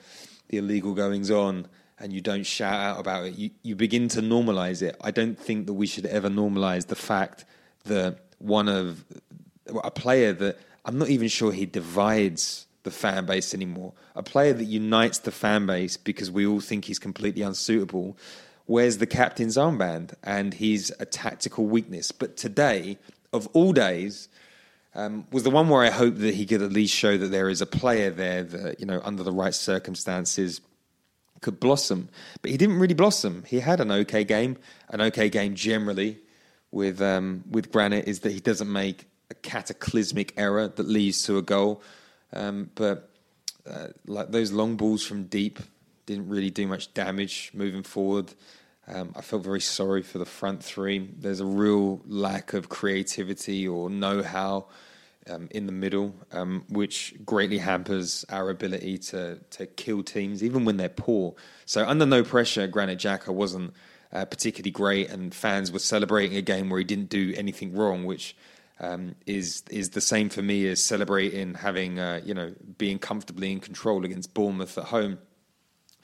the 0.48 0.58
illegal 0.58 0.94
goings 0.94 1.30
on 1.30 1.66
and 1.98 2.12
you 2.12 2.20
don't 2.20 2.46
shout 2.46 2.74
out 2.74 3.00
about 3.00 3.24
it, 3.24 3.34
you, 3.36 3.50
you 3.62 3.74
begin 3.74 4.08
to 4.08 4.20
normalize 4.20 4.82
it. 4.82 4.96
I 5.00 5.10
don't 5.10 5.38
think 5.38 5.66
that 5.66 5.74
we 5.74 5.86
should 5.86 6.06
ever 6.06 6.28
normalize 6.28 6.86
the 6.86 6.96
fact 6.96 7.44
that 7.84 8.18
one 8.38 8.68
of 8.68 9.04
a 9.82 9.90
player 9.90 10.32
that 10.34 10.58
I'm 10.84 10.98
not 10.98 11.08
even 11.08 11.28
sure 11.28 11.52
he 11.52 11.66
divides 11.66 12.66
the 12.82 12.90
fan 12.90 13.26
base 13.26 13.52
anymore. 13.54 13.92
A 14.14 14.22
player 14.22 14.52
that 14.52 14.64
unites 14.64 15.18
the 15.18 15.32
fan 15.32 15.66
base 15.66 15.96
because 15.96 16.30
we 16.30 16.46
all 16.46 16.60
think 16.60 16.84
he's 16.84 16.98
completely 16.98 17.42
unsuitable 17.42 18.16
wears 18.66 18.98
the 18.98 19.06
captain's 19.06 19.56
armband 19.56 20.14
and 20.24 20.54
he's 20.54 20.90
a 20.98 21.06
tactical 21.06 21.66
weakness. 21.66 22.12
But 22.12 22.36
today, 22.36 22.98
of 23.32 23.48
all 23.52 23.72
days, 23.72 24.28
um, 24.94 25.26
was 25.30 25.42
the 25.42 25.50
one 25.50 25.68
where 25.68 25.84
I 25.84 25.90
hope 25.90 26.16
that 26.16 26.34
he 26.34 26.46
could 26.46 26.62
at 26.62 26.72
least 26.72 26.94
show 26.94 27.16
that 27.16 27.28
there 27.28 27.48
is 27.48 27.60
a 27.60 27.66
player 27.66 28.10
there 28.10 28.42
that, 28.44 28.80
you 28.80 28.86
know, 28.86 29.00
under 29.04 29.22
the 29.22 29.32
right 29.32 29.54
circumstances 29.54 30.60
could 31.40 31.60
blossom. 31.60 32.08
But 32.42 32.50
he 32.50 32.56
didn't 32.56 32.78
really 32.78 32.94
blossom. 32.94 33.44
He 33.46 33.60
had 33.60 33.80
an 33.80 33.90
okay 33.90 34.24
game, 34.24 34.56
an 34.88 35.00
okay 35.00 35.28
game 35.28 35.54
generally 35.54 36.18
with 36.70 37.00
um, 37.00 37.44
with 37.50 37.72
Granit 37.72 38.06
is 38.06 38.20
that 38.20 38.32
he 38.32 38.40
doesn't 38.40 38.70
make 38.70 39.06
a 39.30 39.34
cataclysmic 39.34 40.34
error 40.36 40.68
that 40.68 40.86
leads 40.86 41.22
to 41.24 41.38
a 41.38 41.42
goal. 41.42 41.82
Um, 42.32 42.70
but 42.74 43.10
uh, 43.68 43.88
like 44.06 44.30
those 44.30 44.52
long 44.52 44.76
balls 44.76 45.04
from 45.04 45.24
deep 45.24 45.58
didn't 46.06 46.28
really 46.28 46.50
do 46.50 46.66
much 46.66 46.94
damage 46.94 47.50
moving 47.54 47.82
forward. 47.82 48.32
Um, 48.88 49.12
I 49.16 49.20
felt 49.20 49.42
very 49.42 49.60
sorry 49.60 50.02
for 50.02 50.18
the 50.18 50.24
front 50.24 50.62
three. 50.62 50.98
There's 51.18 51.40
a 51.40 51.46
real 51.46 52.00
lack 52.06 52.52
of 52.52 52.68
creativity 52.68 53.66
or 53.66 53.90
know-how 53.90 54.66
um, 55.28 55.48
in 55.50 55.66
the 55.66 55.72
middle, 55.72 56.14
um, 56.32 56.64
which 56.68 57.14
greatly 57.24 57.58
hampers 57.58 58.24
our 58.28 58.50
ability 58.50 58.98
to 58.98 59.38
to 59.50 59.66
kill 59.66 60.02
teams, 60.02 60.42
even 60.42 60.64
when 60.64 60.76
they're 60.76 60.88
poor. 60.88 61.34
So 61.64 61.86
under 61.86 62.06
no 62.06 62.22
pressure, 62.22 62.66
Granit 62.66 62.98
Xhaka 62.98 63.32
wasn't 63.32 63.74
uh, 64.12 64.24
particularly 64.24 64.70
great, 64.70 65.10
and 65.10 65.34
fans 65.34 65.72
were 65.72 65.78
celebrating 65.78 66.36
a 66.36 66.42
game 66.42 66.70
where 66.70 66.78
he 66.78 66.84
didn't 66.84 67.08
do 67.08 67.34
anything 67.36 67.74
wrong, 67.74 68.04
which 68.04 68.36
um, 68.80 69.14
is 69.26 69.62
is 69.70 69.90
the 69.90 70.00
same 70.00 70.28
for 70.28 70.42
me 70.42 70.66
as 70.68 70.82
celebrating 70.82 71.54
having 71.54 71.98
uh, 71.98 72.20
you 72.24 72.34
know 72.34 72.54
being 72.78 72.98
comfortably 72.98 73.52
in 73.52 73.60
control 73.60 74.04
against 74.04 74.34
Bournemouth 74.34 74.76
at 74.78 74.84
home. 74.84 75.18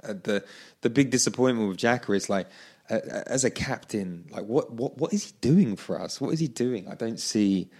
Uh, 0.03 0.15
the 0.15 0.45
the 0.81 0.91
big 0.91 1.11
disappointment 1.11 1.69
with 1.69 1.79
Xhaka 1.79 2.15
is 2.17 2.29
like 2.29 2.49
as 2.89 3.45
a 3.45 3.51
captain, 3.51 4.27
like 4.31 4.45
what 4.45 4.73
what 4.73 4.99
what 4.99 5.13
is 5.13 5.25
he 5.25 5.33
doing 5.41 5.77
for 5.77 6.01
us? 6.01 6.21
What 6.21 6.33
is 6.35 6.41
he 6.41 6.49
doing? 6.49 6.89
I 6.89 6.95
don't 6.95 7.21
see 7.21 7.71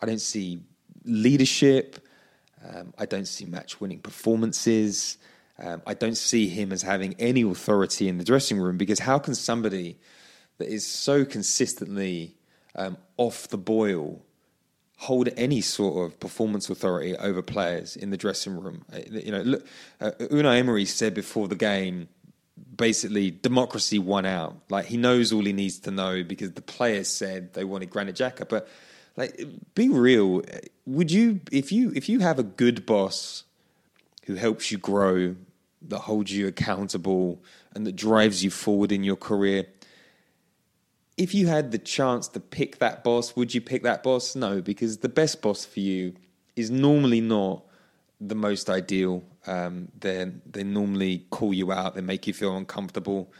I 0.00 0.06
don't 0.06 0.20
see 0.20 0.62
leadership. 1.06 1.98
Um, 2.68 2.92
I 2.98 3.06
don't 3.06 3.26
see 3.26 3.44
match 3.44 3.80
winning 3.80 4.00
performances. 4.00 5.18
Um, 5.58 5.82
I 5.86 5.94
don't 5.94 6.16
see 6.16 6.48
him 6.48 6.72
as 6.72 6.82
having 6.82 7.14
any 7.18 7.42
authority 7.42 8.08
in 8.08 8.18
the 8.18 8.24
dressing 8.24 8.58
room 8.58 8.76
because 8.76 8.98
how 9.00 9.18
can 9.18 9.34
somebody 9.34 9.98
that 10.58 10.68
is 10.68 10.86
so 10.86 11.24
consistently 11.24 12.34
um, 12.74 12.96
off 13.16 13.48
the 13.48 13.58
boil 13.58 14.22
hold 14.98 15.28
any 15.36 15.60
sort 15.60 16.06
of 16.06 16.18
performance 16.18 16.70
authority 16.70 17.16
over 17.16 17.42
players 17.42 17.96
in 17.96 18.10
the 18.10 18.16
dressing 18.16 18.58
room. 18.58 18.82
Uh, 18.92 19.00
you 19.10 19.30
know, 19.30 19.42
look, 19.42 19.66
uh, 20.00 20.12
Unai 20.20 20.58
Emery 20.58 20.86
said 20.86 21.12
before 21.12 21.48
the 21.48 21.54
game, 21.54 22.08
basically 22.74 23.30
democracy 23.30 23.98
won 23.98 24.24
out. 24.24 24.56
Like 24.70 24.86
he 24.86 24.96
knows 24.96 25.32
all 25.32 25.44
he 25.44 25.52
needs 25.52 25.78
to 25.80 25.90
know 25.90 26.22
because 26.22 26.52
the 26.52 26.62
players 26.62 27.08
said 27.08 27.52
they 27.52 27.64
wanted 27.64 27.90
Granit 27.90 28.16
Xhaka. 28.16 28.48
But 28.48 28.68
like, 29.16 29.40
be 29.74 29.88
real. 29.88 30.42
Would 30.86 31.10
you, 31.10 31.40
if 31.50 31.72
you, 31.72 31.92
if 31.94 32.08
you 32.08 32.20
have 32.20 32.38
a 32.38 32.42
good 32.42 32.86
boss 32.86 33.44
who 34.24 34.34
helps 34.34 34.70
you 34.70 34.78
grow, 34.78 35.36
that 35.82 36.00
holds 36.00 36.32
you 36.32 36.46
accountable, 36.46 37.42
and 37.74 37.86
that 37.86 37.96
drives 37.96 38.42
you 38.42 38.50
forward 38.50 38.92
in 38.92 39.04
your 39.04 39.16
career? 39.16 39.66
if 41.16 41.34
you 41.34 41.46
had 41.46 41.70
the 41.70 41.78
chance 41.78 42.28
to 42.28 42.40
pick 42.40 42.78
that 42.78 43.02
boss, 43.02 43.34
would 43.36 43.54
you 43.54 43.60
pick 43.60 43.82
that 43.82 44.02
boss? 44.02 44.36
No, 44.36 44.60
because 44.60 44.98
the 44.98 45.08
best 45.08 45.40
boss 45.40 45.64
for 45.64 45.80
you 45.80 46.14
is 46.56 46.70
normally 46.70 47.20
not 47.20 47.64
the 48.20 48.34
most 48.34 48.68
ideal. 48.68 49.22
Um, 49.46 49.88
they 49.98 50.30
they 50.50 50.64
normally 50.64 51.24
call 51.30 51.54
you 51.54 51.72
out. 51.72 51.94
They 51.94 52.00
make 52.00 52.26
you 52.26 52.34
feel 52.34 52.56
uncomfortable. 52.56 53.32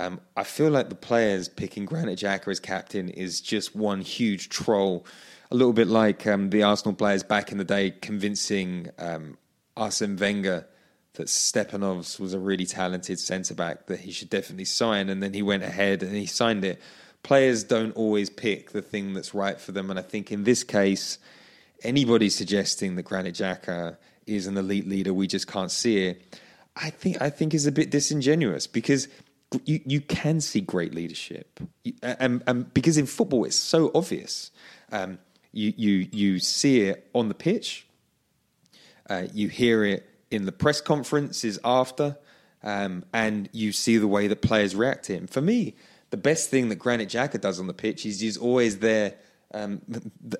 Um, 0.00 0.20
I 0.36 0.44
feel 0.44 0.70
like 0.70 0.88
the 0.88 0.94
players 0.94 1.48
picking 1.48 1.84
Granit 1.84 2.18
Xhaka 2.18 2.48
as 2.48 2.60
captain 2.60 3.08
is 3.08 3.40
just 3.40 3.76
one 3.76 4.00
huge 4.00 4.48
troll. 4.48 5.06
A 5.50 5.54
little 5.54 5.72
bit 5.72 5.88
like 5.88 6.26
um, 6.26 6.50
the 6.50 6.62
Arsenal 6.62 6.94
players 6.94 7.22
back 7.22 7.52
in 7.52 7.58
the 7.58 7.64
day 7.64 7.90
convincing 7.90 8.88
um, 8.98 9.36
Arsene 9.76 10.16
Wenger 10.16 10.66
that 11.14 11.26
Stepanovs 11.26 12.18
was 12.18 12.34
a 12.34 12.38
really 12.38 12.66
talented 12.66 13.18
centre 13.18 13.54
back 13.54 13.86
that 13.86 14.00
he 14.00 14.12
should 14.12 14.30
definitely 14.30 14.64
sign, 14.64 15.08
and 15.08 15.22
then 15.22 15.34
he 15.34 15.42
went 15.42 15.62
ahead 15.62 16.02
and 16.02 16.14
he 16.16 16.26
signed 16.26 16.64
it 16.64 16.80
players 17.22 17.64
don't 17.64 17.92
always 17.96 18.30
pick 18.30 18.70
the 18.70 18.82
thing 18.82 19.12
that's 19.14 19.34
right 19.34 19.60
for 19.60 19.72
them. 19.72 19.90
And 19.90 19.98
I 19.98 20.02
think 20.02 20.32
in 20.32 20.44
this 20.44 20.64
case, 20.64 21.18
anybody 21.82 22.28
suggesting 22.28 22.96
that 22.96 23.02
Granit 23.02 23.34
Xhaka 23.34 23.96
is 24.26 24.46
an 24.46 24.56
elite 24.56 24.88
leader, 24.88 25.12
we 25.12 25.26
just 25.26 25.46
can't 25.46 25.70
see 25.70 26.06
it. 26.06 26.38
I 26.76 26.90
think 26.90 27.20
I 27.20 27.30
think 27.30 27.52
is 27.52 27.66
a 27.66 27.72
bit 27.72 27.90
disingenuous 27.90 28.66
because 28.66 29.08
you 29.64 29.80
you 29.84 30.00
can 30.00 30.40
see 30.40 30.60
great 30.60 30.94
leadership, 30.94 31.60
and, 32.02 32.42
and 32.46 32.72
because 32.72 32.96
in 32.96 33.06
football 33.06 33.44
it's 33.44 33.56
so 33.56 33.90
obvious. 33.94 34.50
Um, 34.92 35.18
you 35.52 35.72
you 35.76 36.08
you 36.12 36.38
see 36.38 36.82
it 36.82 37.08
on 37.14 37.28
the 37.28 37.34
pitch, 37.34 37.86
uh, 39.08 39.24
you 39.32 39.48
hear 39.48 39.84
it 39.84 40.08
in 40.30 40.44
the 40.44 40.52
press 40.52 40.80
conferences 40.80 41.58
after, 41.64 42.16
um, 42.62 43.04
and 43.12 43.48
you 43.52 43.72
see 43.72 43.96
the 43.96 44.06
way 44.06 44.28
that 44.28 44.42
players 44.42 44.76
react 44.76 45.06
to 45.06 45.14
him. 45.14 45.26
For 45.26 45.40
me, 45.40 45.74
the 46.10 46.16
best 46.16 46.50
thing 46.50 46.68
that 46.68 46.76
Granit 46.76 47.08
Xhaka 47.08 47.40
does 47.40 47.58
on 47.58 47.66
the 47.66 47.74
pitch 47.74 48.06
is 48.06 48.20
he's 48.20 48.36
always 48.36 48.78
there 48.78 49.14
um, 49.52 49.80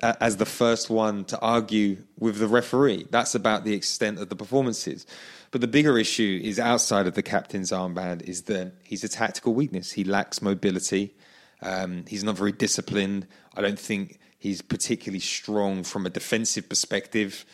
as 0.03 0.37
the 0.37 0.47
first 0.47 0.89
one 0.91 1.25
to 1.27 1.39
argue 1.41 2.03
with 2.19 2.39
the 2.39 2.47
referee. 2.47 3.07
That's 3.11 3.35
about 3.35 3.65
the 3.65 3.75
extent 3.75 4.19
of 4.19 4.29
the 4.29 4.37
performances. 4.37 5.07
But 5.51 5.61
the 5.61 5.67
bigger 5.67 5.99
issue 5.99 6.41
is 6.43 6.61
outside 6.61 7.07
of 7.07 7.15
the 7.15 7.23
captain's 7.23 7.73
armband 7.73 8.23
is 8.23 8.43
that 8.43 8.73
he's 8.85 9.03
a 9.03 9.09
tactical 9.09 9.53
weakness. 9.53 9.93
He 9.93 10.05
lacks 10.05 10.41
mobility. 10.41 11.15
Um, 11.63 12.05
he's 12.07 12.23
not 12.23 12.37
very 12.37 12.53
disciplined. 12.53 13.27
I 13.57 13.61
don't 13.61 13.79
think 13.79 14.21
he's 14.39 14.63
particularly 14.63 15.21
strong 15.21 15.83
from 15.83 16.07
a 16.07 16.11
defensive 16.11 16.69
perspective. 16.69 17.45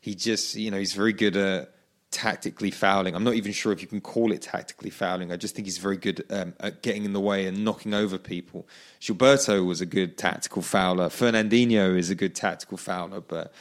He 0.00 0.14
just, 0.14 0.54
you 0.54 0.70
know, 0.70 0.78
he's 0.78 0.92
very 0.92 1.14
good 1.14 1.36
at 1.36 1.72
tactically 2.10 2.70
fouling. 2.70 3.14
I'm 3.14 3.24
not 3.24 3.34
even 3.34 3.52
sure 3.52 3.72
if 3.72 3.82
you 3.82 3.88
can 3.88 4.00
call 4.00 4.32
it 4.32 4.42
tactically 4.42 4.90
fouling. 4.90 5.32
I 5.32 5.36
just 5.36 5.54
think 5.54 5.66
he's 5.66 5.78
very 5.78 5.96
good 5.96 6.24
um, 6.30 6.54
at 6.60 6.82
getting 6.82 7.04
in 7.04 7.12
the 7.12 7.20
way 7.20 7.46
and 7.46 7.64
knocking 7.64 7.94
over 7.94 8.18
people. 8.18 8.66
Gilberto 9.00 9.66
was 9.66 9.80
a 9.80 9.86
good 9.86 10.16
tactical 10.16 10.62
fouler. 10.62 11.08
Fernandinho 11.08 11.96
is 11.96 12.10
a 12.10 12.14
good 12.14 12.34
tactical 12.34 12.78
fouler, 12.78 13.20
but 13.20 13.52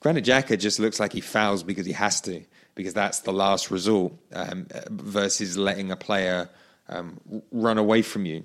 Granit 0.00 0.24
Xhaka 0.24 0.58
just 0.58 0.78
looks 0.78 1.00
like 1.00 1.12
he 1.12 1.20
fouls 1.20 1.62
because 1.62 1.86
he 1.86 1.92
has 1.92 2.20
to, 2.22 2.44
because 2.74 2.94
that's 2.94 3.20
the 3.20 3.32
last 3.32 3.70
resort, 3.70 4.12
um, 4.32 4.66
versus 4.90 5.56
letting 5.56 5.90
a 5.90 5.96
player 5.96 6.48
um, 6.88 7.18
run 7.50 7.78
away 7.78 8.02
from 8.02 8.26
you. 8.26 8.44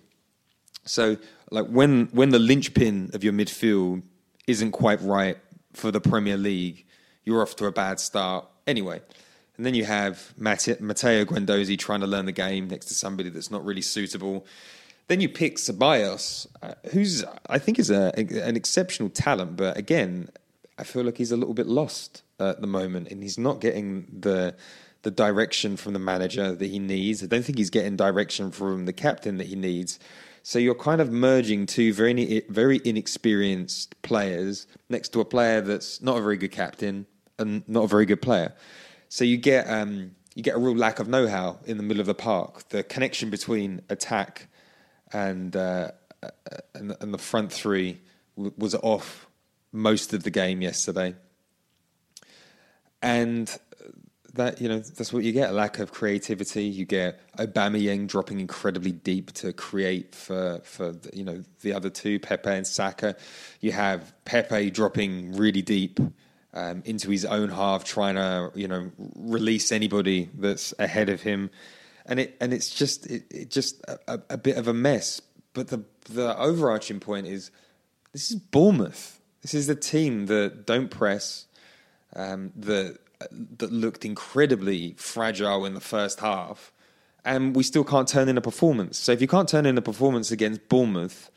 So, 0.86 1.18
like 1.52 1.68
when 1.68 2.08
when 2.08 2.30
the 2.30 2.40
linchpin 2.40 3.12
of 3.14 3.24
your 3.24 3.34
midfield 3.34 4.02
isn't 4.48 4.72
quite 4.72 5.02
right 5.02 5.38
for 5.74 5.92
the 5.92 6.02
Premier 6.02 6.38
League, 6.38 6.88
you're 7.24 7.42
off 7.42 7.56
to 7.58 7.66
a 7.66 7.72
bad 7.72 8.00
start. 8.00 8.48
Anyway, 8.66 9.02
and 9.62 9.66
then 9.68 9.76
you 9.76 9.86
have 9.86 10.34
Matteo 10.38 10.74
Guendouzi 11.24 11.78
trying 11.78 12.00
to 12.00 12.08
learn 12.08 12.26
the 12.26 12.32
game 12.32 12.68
next 12.68 12.88
to 12.88 12.96
somebody 12.96 13.30
that's 13.30 13.52
not 13.52 13.64
really 13.64 13.84
suitable. 13.84 14.44
Then 15.08 15.22
you 15.22 15.30
pick 15.30 15.58
Ceballos, 15.58 16.48
uh, 16.64 16.74
who's 16.92 17.24
I 17.48 17.60
think 17.60 17.78
is 17.78 17.92
a, 17.92 18.12
an 18.18 18.56
exceptional 18.56 19.12
talent, 19.12 19.58
but 19.58 19.78
again, 19.78 20.30
I 20.80 20.84
feel 20.84 21.04
like 21.04 21.20
he's 21.20 21.32
a 21.32 21.38
little 21.38 21.54
bit 21.54 21.68
lost 21.68 22.24
at 22.40 22.60
the 22.60 22.66
moment, 22.66 23.10
and 23.10 23.22
he's 23.22 23.38
not 23.38 23.62
getting 23.62 24.08
the 24.12 24.56
the 25.04 25.12
direction 25.12 25.78
from 25.78 25.94
the 25.94 26.00
manager 26.00 26.56
that 26.56 26.68
he 26.68 26.80
needs. 26.80 27.22
I 27.24 27.28
don't 27.28 27.46
think 27.46 27.60
he's 27.60 27.70
getting 27.70 27.96
direction 27.96 28.50
from 28.50 28.86
the 28.86 28.94
captain 28.94 29.38
that 29.38 29.46
he 29.46 29.56
needs. 29.56 30.00
So 30.42 30.58
you're 30.58 30.74
kind 30.74 31.02
of 31.02 31.12
merging 31.12 31.68
two 31.68 31.94
very 31.94 32.42
very 32.50 32.82
inexperienced 32.84 34.02
players 34.02 34.66
next 34.90 35.10
to 35.10 35.20
a 35.20 35.26
player 35.26 35.62
that's 35.62 36.02
not 36.02 36.18
a 36.18 36.22
very 36.22 36.38
good 36.38 36.52
captain 36.52 37.06
and 37.38 37.64
not 37.70 37.84
a 37.84 37.88
very 37.88 38.08
good 38.08 38.24
player. 38.24 38.56
So 39.12 39.26
you 39.26 39.36
get 39.36 39.70
um, 39.70 40.12
you 40.36 40.42
get 40.42 40.56
a 40.56 40.58
real 40.58 40.74
lack 40.74 41.00
of 41.00 41.10
know-how 41.10 41.60
in 41.66 41.76
the 41.76 41.84
middle 41.84 42.00
of 42.00 42.08
the 42.08 42.16
park. 42.16 42.70
The 42.70 42.82
connection 42.82 43.30
between 43.30 43.82
attack 43.90 44.48
and 45.12 45.54
uh, 45.54 45.92
and, 46.74 46.96
and, 47.02 47.14
the 47.14 47.18
front 47.18 47.52
three 47.52 48.00
was 48.38 48.74
off 48.74 49.28
most 49.74 50.14
of 50.14 50.24
the 50.24 50.32
game 50.32 50.62
yesterday. 50.62 51.14
and 53.02 53.60
that 54.34 54.62
you 54.62 54.70
know 54.70 54.80
that's 54.80 55.12
what 55.12 55.26
you 55.26 55.34
get 55.34 55.50
a 55.50 55.54
lack 55.54 55.78
of 55.80 55.92
creativity 55.92 56.64
you 56.64 56.86
get 56.86 57.20
Aubameyang 57.36 58.08
dropping 58.08 58.40
incredibly 58.40 58.94
deep 58.94 59.34
to 59.34 59.52
create 59.52 60.16
for 60.16 60.62
for 60.64 60.96
you 61.12 61.26
know 61.26 61.44
the 61.64 61.74
other 61.74 61.90
two 61.90 62.18
Pepe 62.18 62.50
and 62.50 62.66
Saka 62.66 63.18
you 63.60 63.74
have 63.74 64.14
Pepe 64.24 64.70
dropping 64.70 65.34
really 65.34 65.62
deep 65.62 66.00
um, 66.54 66.84
into 66.86 67.10
his 67.10 67.26
own 67.26 67.50
half 67.50 67.84
trying 67.84 68.16
to 68.16 68.52
you 68.56 68.68
know 68.68 68.92
release 69.16 69.72
anybody 69.72 70.30
that's 70.38 70.74
ahead 70.80 71.10
of 71.10 71.22
him. 71.22 71.50
And 72.06 72.20
it 72.20 72.38
and 72.42 72.54
it's 72.54 72.70
just 72.70 73.06
it, 73.08 73.24
it 73.30 73.50
just 73.50 73.84
a, 74.08 74.20
a 74.30 74.38
bit 74.38 74.58
of 74.58 74.68
a 74.68 74.74
mess. 74.74 75.22
But 75.54 75.68
the 75.68 75.84
the 76.10 76.38
overarching 76.38 77.00
point 77.00 77.28
is 77.28 77.52
this 78.12 78.32
is 78.32 78.38
Bournemouth. 78.38 79.20
This 79.42 79.54
is 79.54 79.68
the 79.68 79.76
team 79.76 80.28
that 80.28 80.66
don't 80.66 80.90
press 80.90 81.46
um, 82.16 82.52
that 82.56 82.98
that 83.58 83.72
looked 83.72 84.04
incredibly 84.04 84.94
fragile 84.98 85.66
in 85.66 85.74
the 85.74 85.82
first 85.82 86.20
half, 86.20 86.72
and 87.24 87.56
we 87.56 87.64
still 87.64 87.84
can't 87.84 88.08
turn 88.08 88.28
in 88.28 88.38
a 88.38 88.42
performance. 88.42 88.98
So 88.98 89.12
if 89.12 89.22
you 89.22 89.28
can't 89.28 89.48
turn 89.48 89.66
in 89.66 89.78
a 89.78 89.82
performance 89.82 90.32
against 90.32 90.68
Bournemouth, 90.70 91.30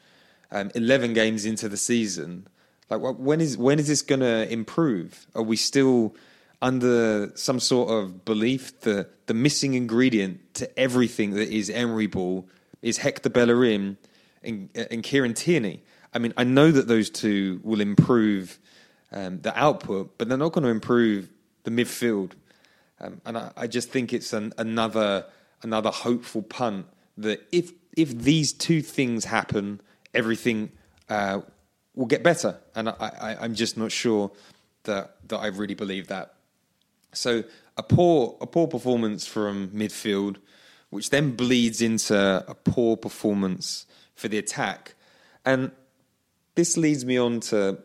um, 0.51 0.71
eleven 0.75 1.13
games 1.13 1.45
into 1.45 1.69
the 1.69 1.77
season, 1.77 2.49
like 2.91 3.01
when 3.01 3.41
is 3.41 3.57
when 3.57 3.79
is 3.79 3.89
this 3.89 4.03
going 4.03 4.21
to 4.21 4.51
improve? 4.53 5.27
Are 5.35 5.43
we 5.43 5.57
still 5.57 6.15
under 6.61 7.31
some 7.37 7.61
sort 7.61 7.91
of 7.91 8.25
belief 8.25 8.81
that 8.81 9.27
the 9.27 9.35
missing 9.35 9.75
ingredient 9.75 10.55
to 10.55 10.79
everything 10.79 11.33
that 11.33 11.49
is 11.49 11.71
Emery 11.71 12.07
ball 12.07 12.49
is 12.83 12.99
Hector 12.99 13.31
Bellerin 13.31 13.97
and, 14.43 14.69
and 14.75 15.03
Kieran 15.03 15.35
Tierney? 15.35 15.83
I 16.13 16.19
mean, 16.19 16.33
I 16.37 16.45
know 16.45 16.71
that 16.71 16.87
those 16.87 17.11
two 17.11 17.61
will 17.65 17.81
improve 17.81 18.59
um, 19.13 19.41
the 19.41 19.59
output, 19.59 20.17
but 20.17 20.29
they're 20.29 20.39
not 20.39 20.53
going 20.53 20.65
to 20.65 20.71
improve 20.71 21.29
the 21.65 21.71
midfield. 21.71 22.33
Um, 23.01 23.21
and 23.25 23.37
I, 23.37 23.51
I, 23.57 23.67
just 23.67 23.91
think 23.91 24.13
it's 24.13 24.33
an, 24.33 24.53
another 24.57 25.27
another 25.63 25.91
hopeful 25.91 26.43
punt 26.43 26.87
that 27.19 27.47
if 27.51 27.73
if 27.97 28.17
these 28.17 28.53
two 28.53 28.83
things 28.83 29.25
happen, 29.25 29.81
everything 30.15 30.71
uh, 31.09 31.41
will 31.95 32.07
get 32.07 32.23
better. 32.23 32.59
And 32.75 32.89
I, 32.89 33.37
am 33.41 33.55
just 33.55 33.77
not 33.77 33.93
sure 33.93 34.31
that 34.85 35.17
that 35.29 35.39
I 35.39 35.47
really 35.47 35.75
believe 35.75 36.09
that. 36.09 36.35
So 37.13 37.45
a 37.77 37.83
poor 37.83 38.37
a 38.41 38.47
poor 38.47 38.67
performance 38.67 39.27
from 39.27 39.69
midfield, 39.69 40.37
which 40.91 41.11
then 41.11 41.33
bleeds 41.37 41.81
into 41.81 42.45
a 42.47 42.55
poor 42.55 42.97
performance 42.97 43.87
for 44.15 44.29
the 44.29 44.39
attack, 44.39 44.95
and 45.45 45.73
this 46.55 46.77
leads 46.77 47.05
me 47.05 47.17
on 47.17 47.41
to 47.41 47.79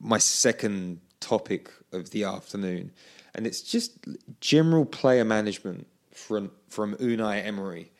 my 0.00 0.18
second 0.18 1.00
topic 1.20 1.70
of 1.92 2.10
the 2.10 2.24
afternoon, 2.24 2.92
and 3.34 3.46
it's 3.46 3.62
just 3.62 3.92
general 4.40 4.84
player 4.84 5.24
management 5.24 5.86
from 6.12 6.50
from 6.68 6.94
Unai 6.96 7.44
Emery. 7.44 7.92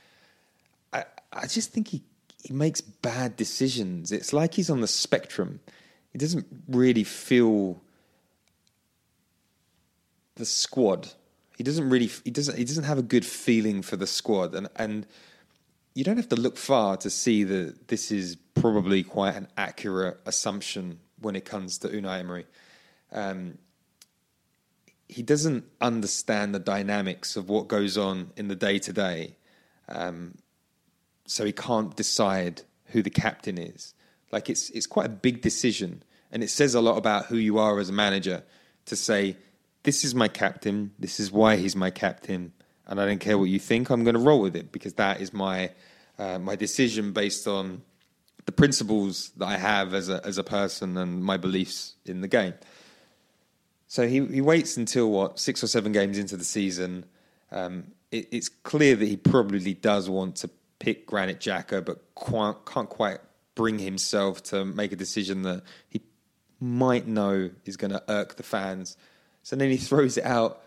I 0.92 1.04
I 1.32 1.46
just 1.46 1.72
think 1.72 1.88
he 1.88 2.02
he 2.42 2.52
makes 2.52 2.80
bad 2.80 3.36
decisions. 3.36 4.10
It's 4.10 4.32
like 4.32 4.54
he's 4.54 4.70
on 4.70 4.80
the 4.80 4.88
spectrum. 4.88 5.60
He 6.10 6.18
doesn't 6.18 6.46
really 6.68 7.04
feel 7.04 7.80
the 10.34 10.44
squad. 10.44 11.12
He 11.56 11.62
doesn't 11.62 11.88
really 11.88 12.10
he 12.24 12.30
doesn't 12.30 12.58
he 12.58 12.64
doesn't 12.64 12.84
have 12.84 12.98
a 12.98 13.02
good 13.02 13.24
feeling 13.24 13.82
for 13.82 13.96
the 13.96 14.06
squad 14.06 14.54
and 14.54 14.68
and 14.76 15.06
you 15.94 16.04
don't 16.04 16.16
have 16.16 16.28
to 16.30 16.36
look 16.36 16.56
far 16.56 16.96
to 16.96 17.10
see 17.10 17.44
that 17.44 17.88
this 17.88 18.10
is 18.10 18.36
probably 18.54 19.02
quite 19.02 19.36
an 19.36 19.46
accurate 19.56 20.18
assumption 20.24 20.98
when 21.20 21.36
it 21.36 21.44
comes 21.44 21.78
to 21.78 21.88
Unai 21.88 22.20
Emery. 22.20 22.46
Um, 23.12 23.58
he 25.06 25.22
doesn't 25.22 25.64
understand 25.80 26.54
the 26.54 26.58
dynamics 26.58 27.36
of 27.36 27.50
what 27.50 27.68
goes 27.68 27.98
on 27.98 28.32
in 28.36 28.48
the 28.48 28.56
day 28.56 28.78
to 28.78 28.92
day, 28.92 29.36
so 31.26 31.44
he 31.44 31.52
can't 31.52 31.96
decide 31.96 32.62
who 32.86 33.02
the 33.02 33.10
captain 33.10 33.58
is. 33.58 33.94
Like 34.30 34.48
it's 34.48 34.70
it's 34.70 34.86
quite 34.86 35.06
a 35.06 35.10
big 35.10 35.42
decision, 35.42 36.02
and 36.30 36.42
it 36.42 36.50
says 36.50 36.74
a 36.74 36.80
lot 36.80 36.96
about 36.96 37.26
who 37.26 37.36
you 37.36 37.58
are 37.58 37.78
as 37.78 37.88
a 37.88 37.92
manager 37.92 38.42
to 38.86 38.96
say, 38.96 39.36
"This 39.82 40.04
is 40.04 40.14
my 40.14 40.28
captain. 40.28 40.92
This 40.98 41.20
is 41.20 41.30
why 41.30 41.56
he's 41.56 41.76
my 41.76 41.90
captain." 41.90 42.52
And 42.86 43.00
I 43.00 43.06
don't 43.06 43.20
care 43.20 43.38
what 43.38 43.44
you 43.44 43.58
think. 43.58 43.90
I'm 43.90 44.04
going 44.04 44.16
to 44.16 44.20
roll 44.20 44.40
with 44.40 44.56
it 44.56 44.72
because 44.72 44.94
that 44.94 45.20
is 45.20 45.32
my 45.32 45.70
uh, 46.18 46.38
my 46.38 46.56
decision 46.56 47.12
based 47.12 47.46
on 47.46 47.82
the 48.44 48.52
principles 48.52 49.30
that 49.36 49.46
I 49.46 49.56
have 49.56 49.94
as 49.94 50.08
a 50.08 50.24
as 50.24 50.38
a 50.38 50.44
person 50.44 50.96
and 50.96 51.22
my 51.22 51.36
beliefs 51.36 51.94
in 52.04 52.22
the 52.22 52.28
game. 52.28 52.54
So 53.86 54.08
he 54.08 54.24
he 54.26 54.40
waits 54.40 54.76
until 54.78 55.10
what 55.10 55.38
six 55.38 55.62
or 55.62 55.66
seven 55.66 55.92
games 55.92 56.18
into 56.18 56.36
the 56.36 56.44
season. 56.44 57.04
Um, 57.50 57.92
it, 58.10 58.28
it's 58.30 58.48
clear 58.48 58.96
that 58.96 59.06
he 59.06 59.16
probably 59.16 59.74
does 59.74 60.08
want 60.08 60.36
to 60.36 60.50
pick 60.82 61.06
Granit 61.06 61.38
Xhaka, 61.38 61.84
but 61.84 62.02
quite, 62.16 62.56
can't 62.66 62.88
quite 62.88 63.20
bring 63.54 63.78
himself 63.78 64.42
to 64.42 64.64
make 64.64 64.90
a 64.90 64.96
decision 64.96 65.42
that 65.42 65.62
he 65.88 66.02
might 66.58 67.06
know 67.06 67.50
is 67.64 67.76
going 67.76 67.92
to 67.92 68.02
irk 68.08 68.36
the 68.36 68.42
fans. 68.42 68.96
So 69.44 69.54
then 69.54 69.70
he 69.70 69.76
throws 69.76 70.18
it 70.18 70.24
out. 70.24 70.60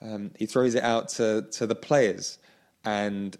Um, 0.00 0.30
he 0.38 0.46
throws 0.46 0.74
it 0.74 0.82
out 0.82 1.10
to 1.10 1.46
to 1.52 1.66
the 1.66 1.74
players, 1.74 2.38
and 2.84 3.36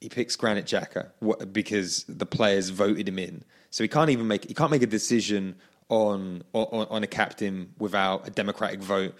he 0.00 0.08
picks 0.08 0.36
Granit 0.36 0.66
Xhaka 0.66 1.52
because 1.52 2.04
the 2.04 2.26
players 2.26 2.68
voted 2.68 3.08
him 3.08 3.18
in. 3.18 3.42
So 3.70 3.82
he 3.82 3.88
can't 3.88 4.10
even 4.10 4.28
make 4.28 4.44
he 4.44 4.54
can't 4.54 4.70
make 4.70 4.82
a 4.82 4.86
decision 4.86 5.56
on 5.88 6.42
on, 6.52 6.86
on 6.90 7.02
a 7.02 7.06
captain 7.06 7.74
without 7.78 8.28
a 8.28 8.30
democratic 8.30 8.80
vote, 8.80 9.14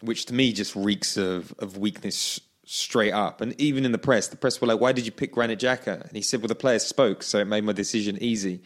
which 0.00 0.26
to 0.26 0.34
me 0.34 0.52
just 0.52 0.76
reeks 0.76 1.16
of 1.16 1.54
of 1.58 1.78
weakness 1.78 2.40
straight 2.70 3.12
up. 3.12 3.40
And 3.40 3.60
even 3.60 3.84
in 3.84 3.90
the 3.90 3.98
press, 3.98 4.28
the 4.28 4.36
press 4.36 4.60
were 4.60 4.68
like, 4.68 4.80
"Why 4.80 4.92
did 4.92 5.04
you 5.04 5.12
pick 5.12 5.32
Granit 5.32 5.58
Xhaka?" 5.58 6.02
And 6.02 6.12
he 6.12 6.22
said, 6.22 6.40
"Well, 6.40 6.48
the 6.48 6.54
players 6.54 6.84
spoke, 6.84 7.24
so 7.24 7.38
it 7.38 7.46
made 7.46 7.64
my 7.64 7.72
decision 7.72 8.16
easy." 8.20 8.62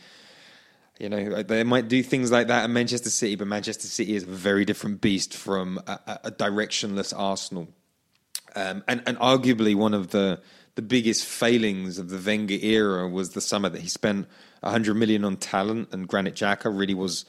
You 1.00 1.08
know, 1.08 1.42
they 1.42 1.64
might 1.64 1.88
do 1.88 2.02
things 2.02 2.30
like 2.30 2.46
that 2.48 2.64
at 2.64 2.70
Manchester 2.70 3.10
City, 3.10 3.34
but 3.34 3.48
Manchester 3.48 3.88
City 3.88 4.14
is 4.14 4.22
a 4.22 4.26
very 4.26 4.64
different 4.64 5.00
beast 5.00 5.34
from 5.34 5.80
a, 5.86 6.20
a 6.24 6.30
directionless 6.30 7.12
Arsenal. 7.16 7.68
Um, 8.54 8.84
and, 8.86 9.02
and 9.06 9.18
arguably 9.18 9.74
one 9.74 9.94
of 9.94 10.10
the 10.10 10.40
the 10.76 10.82
biggest 10.82 11.24
failings 11.24 11.98
of 11.98 12.10
the 12.10 12.18
Wenger 12.18 12.58
era 12.60 13.08
was 13.08 13.30
the 13.30 13.40
summer 13.40 13.68
that 13.68 13.80
he 13.80 13.88
spent 13.88 14.26
100 14.60 14.94
million 14.94 15.24
on 15.24 15.36
talent, 15.38 15.88
and 15.92 16.06
Granit 16.06 16.34
Xhaka 16.34 16.76
really 16.76 16.94
was 16.94 17.24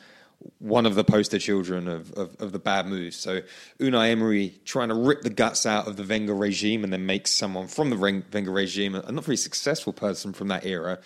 one 0.59 0.85
of 0.85 0.95
the 0.95 1.03
poster 1.03 1.39
children 1.39 1.87
of, 1.87 2.11
of, 2.13 2.35
of, 2.39 2.51
the 2.51 2.59
bad 2.59 2.87
moves. 2.87 3.15
So 3.15 3.41
Unai 3.79 4.11
Emery 4.11 4.59
trying 4.65 4.89
to 4.89 4.95
rip 4.95 5.21
the 5.21 5.29
guts 5.29 5.65
out 5.65 5.87
of 5.87 5.97
the 5.97 6.03
Wenger 6.03 6.35
regime 6.35 6.83
and 6.83 6.91
then 6.91 7.05
make 7.05 7.27
someone 7.27 7.67
from 7.67 7.89
the 7.89 7.97
Wenger 7.97 8.51
regime, 8.51 8.95
a 8.95 9.11
not 9.11 9.25
very 9.25 9.37
successful 9.37 9.93
person 9.93 10.33
from 10.33 10.47
that 10.49 10.65
era, 10.65 10.99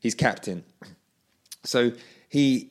he's 0.00 0.14
captain. 0.14 0.64
So 1.64 1.92
he 2.28 2.70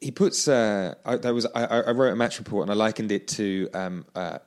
he 0.00 0.10
puts 0.10 0.48
uh, 0.48 0.94
I, 1.04 1.30
was 1.30 1.46
I, 1.54 1.64
I, 1.64 1.90
wrote 1.90 2.12
a 2.12 2.16
match 2.16 2.38
report 2.38 2.62
and 2.62 2.70
I 2.70 2.74
likened 2.74 3.12
it 3.12 3.28
to 3.28 3.68
um, 3.74 4.06
uh, 4.14 4.38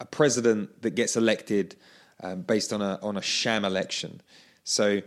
a 0.00 0.06
president 0.06 0.82
that 0.82 0.94
gets 0.94 1.16
elected 1.16 1.76
um, 2.22 2.42
based 2.42 2.72
on 2.72 2.80
a 2.80 2.98
on 3.02 3.16
a 3.16 3.22
sham 3.22 3.64
election. 3.64 4.20
So 4.64 5.02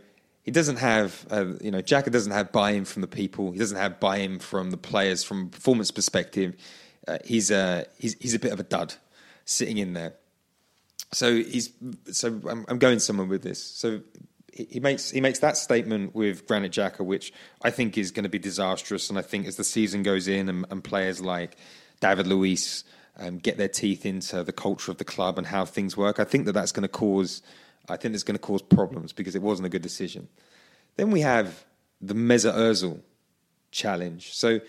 he 0.45 0.51
doesn't 0.51 0.77
have, 0.77 1.25
uh, 1.31 1.53
you 1.59 1.71
know, 1.71 1.81
Xhaka 1.81 2.11
doesn't 2.11 2.31
have 2.31 2.51
buy-in 2.51 2.85
from 2.85 3.01
the 3.01 3.07
people. 3.07 3.51
He 3.51 3.57
doesn't 3.57 3.77
have 3.77 3.99
buy-in 3.99 4.37
from 4.37 4.69
the 4.69 4.77
players 4.77 5.23
from 5.23 5.47
a 5.47 5.49
performance 5.49 5.89
perspective. 5.89 6.55
Uh, 7.07 7.17
he's 7.25 7.49
a 7.51 7.87
he's 7.97 8.15
he's 8.19 8.35
a 8.35 8.39
bit 8.39 8.53
of 8.53 8.59
a 8.59 8.63
dud 8.63 8.93
sitting 9.45 9.77
in 9.79 9.93
there. 9.93 10.13
So 11.11 11.35
he's 11.35 11.73
so 12.11 12.39
I'm, 12.47 12.63
I'm 12.67 12.77
going 12.77 12.99
somewhere 12.99 13.27
with 13.27 13.41
this. 13.41 13.61
So 13.61 14.01
he 14.53 14.79
makes 14.79 15.09
he 15.09 15.19
makes 15.19 15.39
that 15.39 15.57
statement 15.57 16.13
with 16.13 16.47
Granit 16.47 16.71
Xhaka, 16.71 17.03
which 17.03 17.33
I 17.63 17.71
think 17.71 17.97
is 17.97 18.11
going 18.11 18.23
to 18.23 18.29
be 18.29 18.39
disastrous. 18.39 19.09
And 19.09 19.17
I 19.17 19.23
think 19.23 19.47
as 19.47 19.55
the 19.55 19.63
season 19.63 20.03
goes 20.03 20.27
in 20.27 20.47
and, 20.47 20.65
and 20.69 20.83
players 20.83 21.21
like 21.21 21.57
David 22.01 22.27
Luiz 22.27 22.83
um, 23.17 23.39
get 23.39 23.57
their 23.57 23.67
teeth 23.67 24.05
into 24.05 24.43
the 24.43 24.53
culture 24.53 24.91
of 24.91 24.97
the 24.97 25.05
club 25.05 25.37
and 25.37 25.47
how 25.47 25.65
things 25.65 25.97
work. 25.97 26.19
I 26.19 26.23
think 26.23 26.45
that 26.45 26.51
that's 26.51 26.71
going 26.71 26.83
to 26.83 26.89
cause, 26.89 27.41
I 27.89 27.97
think 27.97 28.13
it's 28.13 28.23
going 28.23 28.35
to 28.35 28.41
cause 28.41 28.61
problems 28.61 29.13
because 29.13 29.35
it 29.35 29.41
wasn't 29.41 29.67
a 29.67 29.69
good 29.69 29.81
decision. 29.81 30.27
Then 30.97 31.11
we 31.11 31.21
have 31.21 31.65
the 32.01 32.13
Mesut 32.13 32.55
Ozil 32.55 33.01
challenge. 33.71 34.33
So 34.33 34.59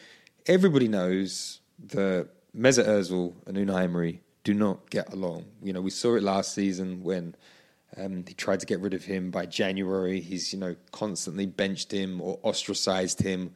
everybody 0.46 0.88
knows 0.88 1.60
that 1.92 2.28
Mesut 2.56 2.86
Ozil 2.86 3.34
and 3.46 3.56
Unai 3.56 3.84
Emery 3.84 4.22
do 4.44 4.54
not 4.54 4.90
get 4.90 5.12
along. 5.12 5.44
You 5.62 5.72
know, 5.72 5.80
we 5.80 5.90
saw 5.90 6.16
it 6.16 6.22
last 6.22 6.54
season 6.54 7.02
when 7.02 7.34
um, 7.96 8.24
he 8.26 8.34
tried 8.34 8.60
to 8.60 8.66
get 8.66 8.80
rid 8.80 8.94
of 8.94 9.04
him 9.04 9.30
by 9.30 9.46
January. 9.46 10.20
He's 10.20 10.52
you 10.52 10.58
know 10.58 10.76
constantly 10.92 11.46
benched 11.46 11.92
him 11.92 12.20
or 12.20 12.38
ostracized 12.42 13.22
him. 13.22 13.52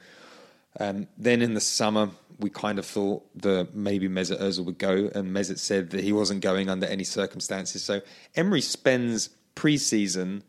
Um, 0.79 1.09
then 1.19 1.43
in 1.43 1.55
the 1.55 1.61
summer, 1.61 2.11
we 2.39 2.49
kind 2.49 2.79
of 2.79 2.87
thought 2.87 3.25
that 3.43 3.75
maybe 3.75 4.09
Mesut 4.09 4.41
Ozil 4.41 4.65
would 4.65 4.79
go, 4.79 5.11
and 5.15 5.35
Mesut 5.35 5.59
said 5.59 5.91
that 5.91 6.03
he 6.03 6.13
wasn't 6.13 6.43
going 6.43 6.69
under 6.69 6.87
any 6.87 7.05
circumstances. 7.05 7.83
So 7.83 8.01
Emery 8.37 8.61
spends 8.61 9.31
pre-season 9.61 10.43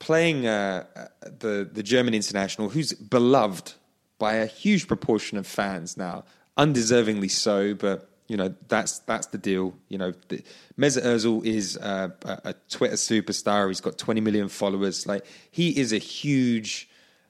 playing 0.00 0.44
uh, 0.44 0.84
uh, 0.96 1.04
the 1.38 1.70
the 1.72 1.82
German 1.82 2.12
international, 2.12 2.68
who's 2.68 2.92
beloved 2.92 3.74
by 4.18 4.34
a 4.34 4.46
huge 4.46 4.88
proportion 4.88 5.38
of 5.38 5.46
fans 5.46 5.96
now, 5.96 6.24
undeservingly 6.56 7.30
so, 7.30 7.74
but 7.74 8.10
you 8.26 8.36
know 8.36 8.52
that's 8.66 8.98
that's 9.10 9.28
the 9.28 9.38
deal. 9.38 9.74
You 9.88 9.98
know, 9.98 10.12
the, 10.26 10.42
Mesut 10.76 11.04
Ozil 11.04 11.44
is 11.44 11.76
uh, 11.76 12.08
a, 12.24 12.40
a 12.50 12.54
Twitter 12.68 12.96
superstar. 12.96 13.68
He's 13.68 13.80
got 13.80 13.96
20 13.96 14.20
million 14.22 14.48
followers. 14.48 15.06
Like 15.06 15.24
he 15.52 15.78
is 15.78 15.92
a 15.92 15.98
huge, 15.98 16.88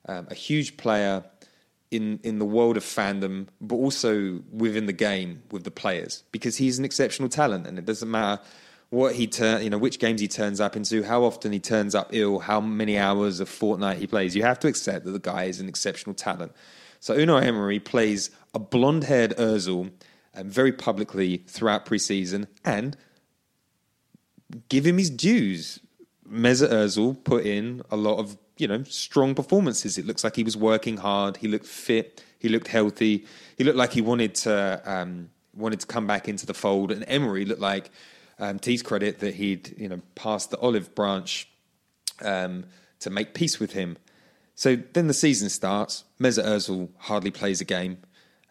um, 0.09 0.29
a 0.31 0.35
huge 0.35 0.79
player 0.79 1.25
in 1.91 2.21
in 2.23 2.39
the 2.39 2.47
world 2.47 2.79
of 2.79 2.85
fandom, 2.85 3.49
but 3.61 3.77
also 3.77 4.41
within 4.51 4.87
the 4.87 4.95
game 4.95 5.43
with 5.51 5.65
the 5.65 5.71
players 5.71 6.25
because 6.33 6.57
he's 6.57 6.79
an 6.79 6.87
exceptional 6.87 7.29
talent, 7.29 7.67
and 7.67 7.79
it 7.79 7.85
doesn't 7.85 8.11
matter 8.11 8.43
what 8.91 9.15
he 9.15 9.27
turn, 9.27 9.63
you 9.63 9.71
know, 9.71 9.79
which 9.79 9.99
games 9.99 10.21
he 10.21 10.29
turns 10.29 10.61
up 10.61 10.75
into, 10.75 11.03
how 11.03 11.25
often 11.25 11.53
he 11.53 11.61
turns 11.61 11.95
up 11.95 12.09
ill, 12.13 12.39
how 12.39 12.61
many 12.61 12.97
hours 12.99 13.41
of 13.41 13.49
Fortnite 13.49 13.97
he 13.97 14.07
plays. 14.07 14.35
You 14.35 14.43
have 14.43 14.59
to 14.61 14.69
accept 14.69 15.05
that 15.05 15.11
the 15.11 15.19
guy 15.19 15.45
is 15.45 15.61
an 15.61 15.69
exceptional 15.69 16.15
talent. 16.15 16.53
So 17.01 17.17
Unai 17.17 17.45
Emery 17.45 17.81
plays 17.81 18.31
a 18.55 18.59
blonde-haired 18.59 19.37
Özil 19.37 19.91
um, 20.35 20.49
very 20.49 20.73
publicly 20.73 21.39
throughout 21.47 21.85
preseason 21.85 22.47
and 22.65 22.97
give 24.69 24.87
him 24.87 24.99
his 24.99 25.11
dues. 25.11 25.81
Mesut 26.29 26.71
Ozil 26.71 27.23
put 27.25 27.45
in 27.45 27.83
a 27.91 27.97
lot 27.97 28.19
of 28.19 28.37
you 28.57 28.67
know 28.67 28.83
strong 28.85 29.35
performances. 29.35 29.99
It 29.99 30.07
looks 30.07 30.25
like 30.25 30.37
he 30.37 30.43
was 30.43 30.57
working 30.57 30.97
hard. 30.97 31.39
He 31.39 31.49
looked 31.49 31.67
fit. 31.67 32.23
He 32.39 32.49
looked 32.49 32.69
healthy. 32.69 33.27
He 33.57 33.65
looked 33.65 33.79
like 33.79 33.93
he 33.93 34.01
wanted 34.01 34.35
to 34.37 34.83
um, 34.85 35.31
wanted 35.55 35.81
to 35.81 35.87
come 35.87 36.07
back 36.07 36.29
into 36.29 36.47
the 36.47 36.55
fold. 36.55 36.91
And 36.91 37.05
Emery 37.09 37.45
looked 37.45 37.61
like, 37.61 37.91
um, 38.39 38.59
to 38.61 38.71
his 38.71 38.83
credit, 38.83 39.21
that 39.21 39.35
he'd 39.35 39.75
you 39.79 39.89
know 39.89 40.01
passed 40.15 40.51
the 40.51 40.59
olive 40.59 40.95
branch 40.95 41.49
um, 42.23 42.65
to 43.01 43.11
make 43.11 43.35
peace 43.35 43.59
with 43.61 43.73
him. 43.73 43.97
So 44.55 44.77
then 44.77 45.07
the 45.07 45.15
season 45.15 45.49
starts. 45.49 46.05
Mesut 46.21 46.45
Ozil 46.45 46.89
hardly 46.99 47.31
plays 47.31 47.61
a 47.61 47.65
game, 47.65 47.99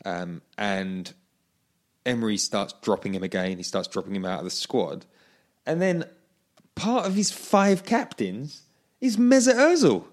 um, 0.06 0.42
and 0.58 1.14
Emery 2.06 2.38
starts 2.38 2.74
dropping 2.82 3.14
him 3.14 3.24
again. 3.24 3.58
He 3.58 3.64
starts 3.64 3.88
dropping 3.88 4.16
him 4.16 4.26
out 4.26 4.40
of 4.40 4.46
the 4.46 4.52
squad, 4.52 5.06
and 5.66 5.82
then 5.82 6.06
part 6.76 7.06
of 7.06 7.16
his 7.16 7.32
five 7.32 7.84
captains 7.84 8.62
is 9.02 9.18
Mesut 9.18 9.56
Ozil. 9.56 10.06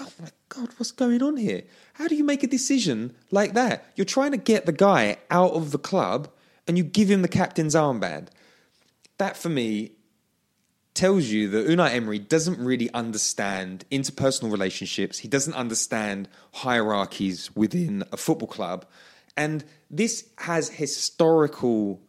Oh 0.00 0.10
my 0.20 0.30
god, 0.48 0.70
what's 0.78 0.90
going 0.90 1.22
on 1.22 1.36
here? 1.36 1.62
How 1.94 2.08
do 2.08 2.14
you 2.14 2.24
make 2.24 2.42
a 2.42 2.46
decision 2.46 3.14
like 3.30 3.52
that? 3.54 3.84
You're 3.94 4.04
trying 4.04 4.30
to 4.32 4.38
get 4.38 4.64
the 4.64 4.72
guy 4.72 5.18
out 5.30 5.52
of 5.52 5.70
the 5.70 5.78
club, 5.78 6.28
and 6.66 6.78
you 6.78 6.84
give 6.84 7.10
him 7.10 7.22
the 7.22 7.28
captain's 7.28 7.74
armband. 7.74 8.28
That 9.18 9.36
for 9.36 9.48
me 9.48 9.92
tells 10.94 11.26
you 11.26 11.48
that 11.48 11.68
Unai 11.68 11.94
Emery 11.94 12.18
doesn't 12.18 12.58
really 12.58 12.92
understand 12.92 13.84
interpersonal 13.90 14.50
relationships. 14.50 15.18
He 15.18 15.28
doesn't 15.28 15.54
understand 15.54 16.28
hierarchies 16.52 17.54
within 17.54 18.02
a 18.10 18.16
football 18.16 18.48
club. 18.48 18.84
And 19.36 19.64
this 19.90 20.28
has 20.38 20.68
historical 20.68 22.00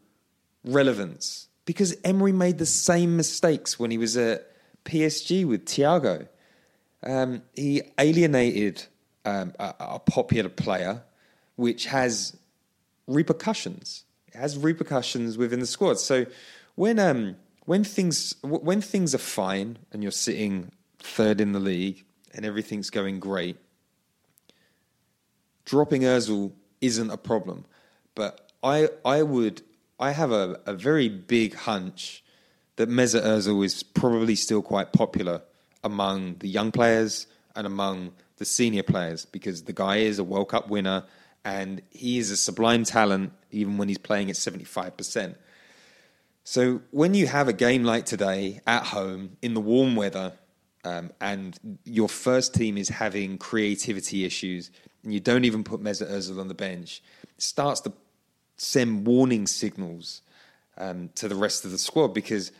relevance 0.65 1.47
because 1.65 1.95
Emery 2.03 2.31
made 2.31 2.57
the 2.57 2.65
same 2.65 3.15
mistakes 3.15 3.77
when 3.77 3.91
he 3.91 3.99
was 3.99 4.17
at 4.17 4.47
PSG 4.85 5.45
with 5.45 5.65
Thiago. 5.65 6.27
Um, 7.03 7.43
he 7.53 7.83
alienated 7.99 8.83
um, 9.23 9.53
a, 9.59 9.75
a 9.79 9.99
popular 9.99 10.49
player, 10.49 11.03
which 11.55 11.85
has 11.85 12.35
repercussions. 13.05 14.03
It 14.27 14.35
has 14.35 14.57
repercussions 14.57 15.37
within 15.37 15.59
the 15.59 15.67
squad. 15.67 15.99
So 15.99 16.25
when 16.79 16.97
um, 16.97 17.35
when 17.65 17.83
things 17.83 18.35
when 18.41 18.79
things 18.79 19.13
are 19.13 19.25
fine 19.41 19.77
and 19.91 20.01
you're 20.01 20.13
sitting 20.13 20.71
third 20.97 21.41
in 21.41 21.51
the 21.51 21.59
league 21.59 22.05
and 22.33 22.45
everything's 22.45 22.89
going 22.89 23.19
great, 23.19 23.57
dropping 25.65 26.03
Özil 26.03 26.53
isn't 26.79 27.11
a 27.11 27.17
problem. 27.17 27.65
But 28.15 28.53
I 28.63 28.87
I 29.03 29.23
would 29.23 29.61
I 29.99 30.11
have 30.11 30.31
a, 30.31 30.61
a 30.65 30.73
very 30.73 31.09
big 31.09 31.53
hunch 31.53 32.23
that 32.77 32.87
Mesut 32.87 33.23
Ozil 33.23 33.65
is 33.65 33.83
probably 33.83 34.35
still 34.35 34.61
quite 34.61 34.93
popular 34.93 35.41
among 35.83 36.35
the 36.35 36.47
young 36.47 36.71
players 36.71 37.27
and 37.57 37.67
among 37.67 38.13
the 38.37 38.45
senior 38.45 38.83
players 38.83 39.25
because 39.25 39.63
the 39.63 39.73
guy 39.73 39.97
is 39.97 40.17
a 40.17 40.23
World 40.23 40.47
Cup 40.47 40.69
winner 40.69 41.03
and 41.43 41.81
he 41.89 42.19
is 42.19 42.31
a 42.31 42.37
sublime 42.37 42.85
talent 42.85 43.33
even 43.51 43.77
when 43.77 43.89
he's 43.89 43.97
playing 43.97 44.29
at 44.29 44.37
75%. 44.37 45.35
So 46.49 46.81
when 46.89 47.13
you 47.13 47.27
have 47.27 47.47
a 47.47 47.53
game 47.53 47.83
like 47.83 48.07
today 48.07 48.59
at 48.65 48.83
home 48.83 49.37
in 49.39 49.53
the 49.53 49.61
warm 49.61 49.95
weather, 49.95 50.33
um, 50.83 51.11
and 51.21 51.55
your 51.85 52.09
first 52.09 52.55
team 52.55 52.75
is 52.75 52.89
having 52.89 53.37
creativity 53.37 54.25
issues, 54.25 54.71
and 55.03 55.13
you 55.13 55.19
don't 55.19 55.45
even 55.45 55.63
put 55.63 55.79
Mesut 55.79 56.09
Ozil 56.09 56.39
on 56.39 56.47
the 56.47 56.55
bench, 56.55 57.03
it 57.21 57.43
starts 57.43 57.81
to 57.81 57.93
send 58.57 59.05
warning 59.05 59.45
signals 59.45 60.23
um, 60.75 61.11
to 61.13 61.27
the 61.27 61.35
rest 61.35 61.65
of 61.65 61.71
the 61.71 61.77
squad 61.77 62.15
because 62.15 62.51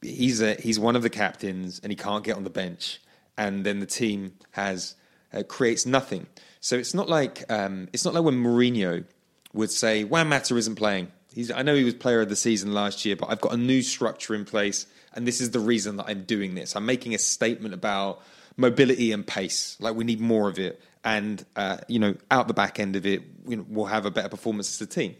he's 0.00 0.40
a, 0.40 0.54
he's 0.54 0.78
one 0.78 0.96
of 0.96 1.02
the 1.02 1.10
captains 1.10 1.78
and 1.80 1.92
he 1.92 1.96
can't 1.96 2.24
get 2.24 2.36
on 2.36 2.44
the 2.44 2.48
bench, 2.48 3.02
and 3.36 3.66
then 3.66 3.80
the 3.80 3.86
team 3.86 4.32
has 4.52 4.94
uh, 5.34 5.42
creates 5.42 5.84
nothing. 5.84 6.26
So 6.60 6.74
it's 6.76 6.94
not 6.94 7.10
like 7.10 7.44
um, 7.50 7.90
it's 7.92 8.06
not 8.06 8.14
like 8.14 8.24
when 8.24 8.42
Mourinho 8.42 9.04
would 9.52 9.70
say 9.70 10.04
Juan 10.04 10.28
Mata 10.30 10.56
isn't 10.56 10.76
playing 10.76 11.12
He's, 11.36 11.50
I 11.50 11.60
know 11.60 11.74
he 11.74 11.84
was 11.84 11.92
player 11.92 12.22
of 12.22 12.30
the 12.30 12.34
season 12.34 12.72
last 12.72 13.04
year, 13.04 13.14
but 13.14 13.28
I've 13.28 13.42
got 13.42 13.52
a 13.52 13.58
new 13.58 13.82
structure 13.82 14.34
in 14.34 14.46
place, 14.46 14.86
and 15.12 15.28
this 15.28 15.42
is 15.42 15.50
the 15.50 15.60
reason 15.60 15.98
that 15.98 16.06
I'm 16.08 16.22
doing 16.22 16.54
this. 16.54 16.74
I'm 16.74 16.86
making 16.86 17.14
a 17.14 17.18
statement 17.18 17.74
about 17.74 18.22
mobility 18.56 19.12
and 19.12 19.26
pace. 19.26 19.76
Like 19.78 19.94
we 19.94 20.04
need 20.04 20.18
more 20.18 20.48
of 20.48 20.58
it, 20.58 20.80
and 21.04 21.44
uh, 21.54 21.76
you 21.88 21.98
know, 21.98 22.14
out 22.30 22.48
the 22.48 22.54
back 22.54 22.80
end 22.80 22.96
of 22.96 23.04
it, 23.04 23.20
we'll 23.44 23.84
have 23.84 24.06
a 24.06 24.10
better 24.10 24.30
performance 24.30 24.74
as 24.74 24.80
a 24.80 24.90
team. 24.90 25.14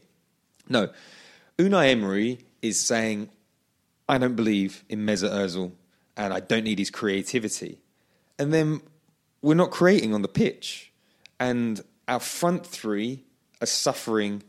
No, 0.71 0.89
Unai 1.59 1.91
Emery 1.91 2.39
is 2.63 2.81
saying, 2.81 3.29
I 4.09 4.17
don't 4.17 4.37
believe 4.37 4.85
in 4.89 5.01
Mesut 5.01 5.31
Ozil, 5.31 5.73
and 6.17 6.33
I 6.33 6.41
don't 6.41 6.65
need 6.65 6.79
his 6.79 6.89
creativity. 6.89 7.79
And 8.39 8.55
then 8.55 8.81
we're 9.43 9.53
not 9.53 9.71
creating 9.71 10.15
on 10.15 10.23
the 10.23 10.29
pitch, 10.29 10.95
and 11.39 11.83
our 12.09 12.21
front 12.21 12.67
three 12.67 13.25
are 13.61 13.67
suffering 13.67 14.45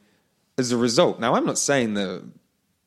as 0.58 0.72
a 0.72 0.78
result. 0.78 1.20
Now, 1.20 1.36
I'm 1.36 1.46
not 1.46 1.58
saying 1.58 1.94
that 1.96 2.24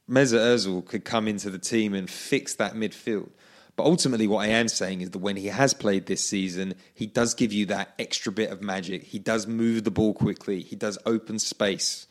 Mesut 0.08 0.40
Ozil 0.40 0.84
could 0.84 1.04
come 1.04 1.28
into 1.28 1.50
the 1.50 1.58
team 1.58 1.94
and 1.94 2.10
fix 2.10 2.54
that 2.56 2.74
midfield. 2.74 3.30
But 3.76 3.84
ultimately, 3.86 4.26
what 4.26 4.44
I 4.44 4.48
am 4.48 4.68
saying 4.68 5.00
is 5.00 5.10
that 5.10 5.20
when 5.20 5.36
he 5.36 5.46
has 5.46 5.72
played 5.72 6.06
this 6.06 6.22
season, 6.22 6.74
he 6.92 7.06
does 7.06 7.34
give 7.34 7.52
you 7.52 7.66
that 7.66 7.94
extra 7.98 8.32
bit 8.32 8.50
of 8.50 8.60
magic. 8.60 9.04
He 9.04 9.18
does 9.18 9.46
move 9.46 9.84
the 9.84 9.90
ball 9.90 10.12
quickly. 10.12 10.60
He 10.60 10.76
does 10.76 10.98
open 11.06 11.38
space, 11.38 12.06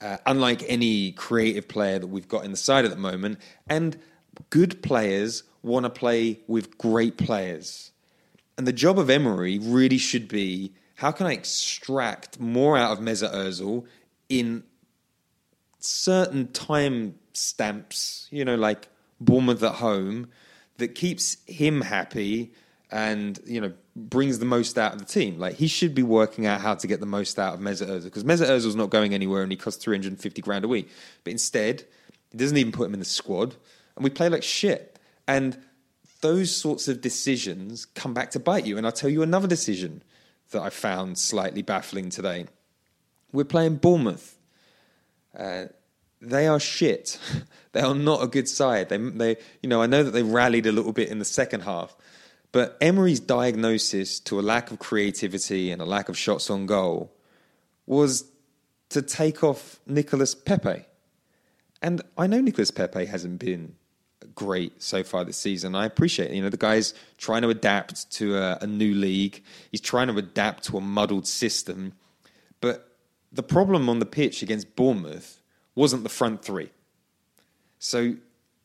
uh, 0.00 0.18
unlike 0.26 0.62
any 0.68 1.12
creative 1.12 1.66
player 1.66 1.98
that 1.98 2.06
we've 2.06 2.28
got 2.28 2.44
in 2.44 2.50
the 2.50 2.56
side 2.56 2.84
at 2.84 2.90
the 2.90 2.96
moment. 2.98 3.38
And 3.66 3.98
good 4.50 4.82
players 4.82 5.42
want 5.62 5.84
to 5.84 5.90
play 5.90 6.40
with 6.46 6.76
great 6.76 7.16
players. 7.16 7.90
And 8.58 8.66
the 8.66 8.72
job 8.72 8.98
of 8.98 9.10
Emery 9.10 9.58
really 9.58 9.98
should 9.98 10.28
be 10.28 10.74
how 10.96 11.10
can 11.10 11.26
I 11.26 11.32
extract 11.32 12.38
more 12.38 12.76
out 12.76 12.92
of 12.92 13.00
Mesut 13.00 13.34
Ozil 13.34 13.84
in 14.28 14.62
certain 15.84 16.52
time 16.52 17.14
stamps, 17.32 18.28
you 18.30 18.44
know, 18.44 18.56
like 18.56 18.88
Bournemouth 19.20 19.62
at 19.62 19.76
home, 19.76 20.28
that 20.78 20.94
keeps 20.94 21.36
him 21.46 21.82
happy 21.82 22.52
and 22.90 23.40
you 23.44 23.60
know 23.60 23.72
brings 23.96 24.38
the 24.38 24.44
most 24.44 24.78
out 24.78 24.92
of 24.92 24.98
the 24.98 25.04
team. 25.04 25.38
Like 25.38 25.54
he 25.54 25.66
should 25.66 25.94
be 25.94 26.02
working 26.02 26.46
out 26.46 26.60
how 26.60 26.74
to 26.74 26.86
get 26.86 27.00
the 27.00 27.06
most 27.06 27.38
out 27.38 27.54
of 27.54 27.60
Mesut 27.60 27.88
Ozil 27.88 28.04
because 28.04 28.24
Mesut 28.24 28.48
Ozil's 28.48 28.76
not 28.76 28.90
going 28.90 29.14
anywhere 29.14 29.42
and 29.42 29.50
he 29.50 29.56
costs 29.56 29.82
three 29.82 29.96
hundred 29.96 30.12
and 30.12 30.20
fifty 30.20 30.42
grand 30.42 30.64
a 30.64 30.68
week. 30.68 30.88
But 31.22 31.32
instead, 31.32 31.84
he 32.30 32.38
doesn't 32.38 32.56
even 32.56 32.72
put 32.72 32.86
him 32.86 32.94
in 32.94 33.00
the 33.00 33.06
squad, 33.06 33.56
and 33.96 34.04
we 34.04 34.10
play 34.10 34.28
like 34.28 34.42
shit. 34.42 34.98
And 35.26 35.58
those 36.20 36.54
sorts 36.54 36.88
of 36.88 37.00
decisions 37.00 37.84
come 37.84 38.14
back 38.14 38.30
to 38.30 38.40
bite 38.40 38.66
you. 38.66 38.78
And 38.78 38.86
I'll 38.86 38.92
tell 38.92 39.10
you 39.10 39.22
another 39.22 39.48
decision 39.48 40.02
that 40.50 40.62
I 40.62 40.70
found 40.70 41.18
slightly 41.18 41.62
baffling 41.62 42.10
today. 42.10 42.46
We're 43.32 43.44
playing 43.44 43.76
Bournemouth. 43.76 44.38
They 45.34 46.46
are 46.46 46.60
shit. 46.60 47.18
they 47.72 47.80
are 47.80 47.94
not 47.94 48.22
a 48.22 48.26
good 48.26 48.48
side. 48.48 48.88
They, 48.88 48.96
they, 48.96 49.36
you 49.62 49.68
know, 49.68 49.82
I 49.82 49.86
know 49.86 50.02
that 50.02 50.12
they 50.12 50.22
rallied 50.22 50.66
a 50.66 50.72
little 50.72 50.92
bit 50.92 51.08
in 51.08 51.18
the 51.18 51.24
second 51.24 51.62
half, 51.62 51.96
but 52.52 52.76
Emery's 52.80 53.20
diagnosis 53.20 54.20
to 54.20 54.40
a 54.40 54.42
lack 54.42 54.70
of 54.70 54.78
creativity 54.78 55.70
and 55.70 55.82
a 55.82 55.84
lack 55.84 56.08
of 56.08 56.16
shots 56.16 56.50
on 56.50 56.66
goal 56.66 57.12
was 57.86 58.24
to 58.90 59.02
take 59.02 59.42
off 59.42 59.80
Nicolas 59.86 60.34
Pepe. 60.34 60.84
And 61.82 62.00
I 62.16 62.26
know 62.26 62.40
Nicolas 62.40 62.70
Pepe 62.70 63.04
hasn't 63.06 63.40
been 63.40 63.74
great 64.34 64.82
so 64.82 65.02
far 65.02 65.24
this 65.24 65.36
season. 65.36 65.74
I 65.74 65.84
appreciate 65.84 66.30
it. 66.30 66.34
You 66.34 66.42
know, 66.42 66.48
the 66.48 66.56
guy's 66.56 66.94
trying 67.18 67.42
to 67.42 67.50
adapt 67.50 68.10
to 68.12 68.36
a, 68.36 68.58
a 68.62 68.66
new 68.66 68.94
league. 68.94 69.42
He's 69.70 69.80
trying 69.80 70.08
to 70.08 70.16
adapt 70.16 70.64
to 70.64 70.78
a 70.78 70.80
muddled 70.80 71.26
system. 71.26 71.92
But 72.60 72.93
the 73.34 73.42
problem 73.42 73.88
on 73.88 73.98
the 73.98 74.06
pitch 74.06 74.42
against 74.42 74.76
Bournemouth 74.76 75.42
wasn't 75.74 76.04
the 76.04 76.08
front 76.08 76.44
three. 76.44 76.70
So 77.78 78.14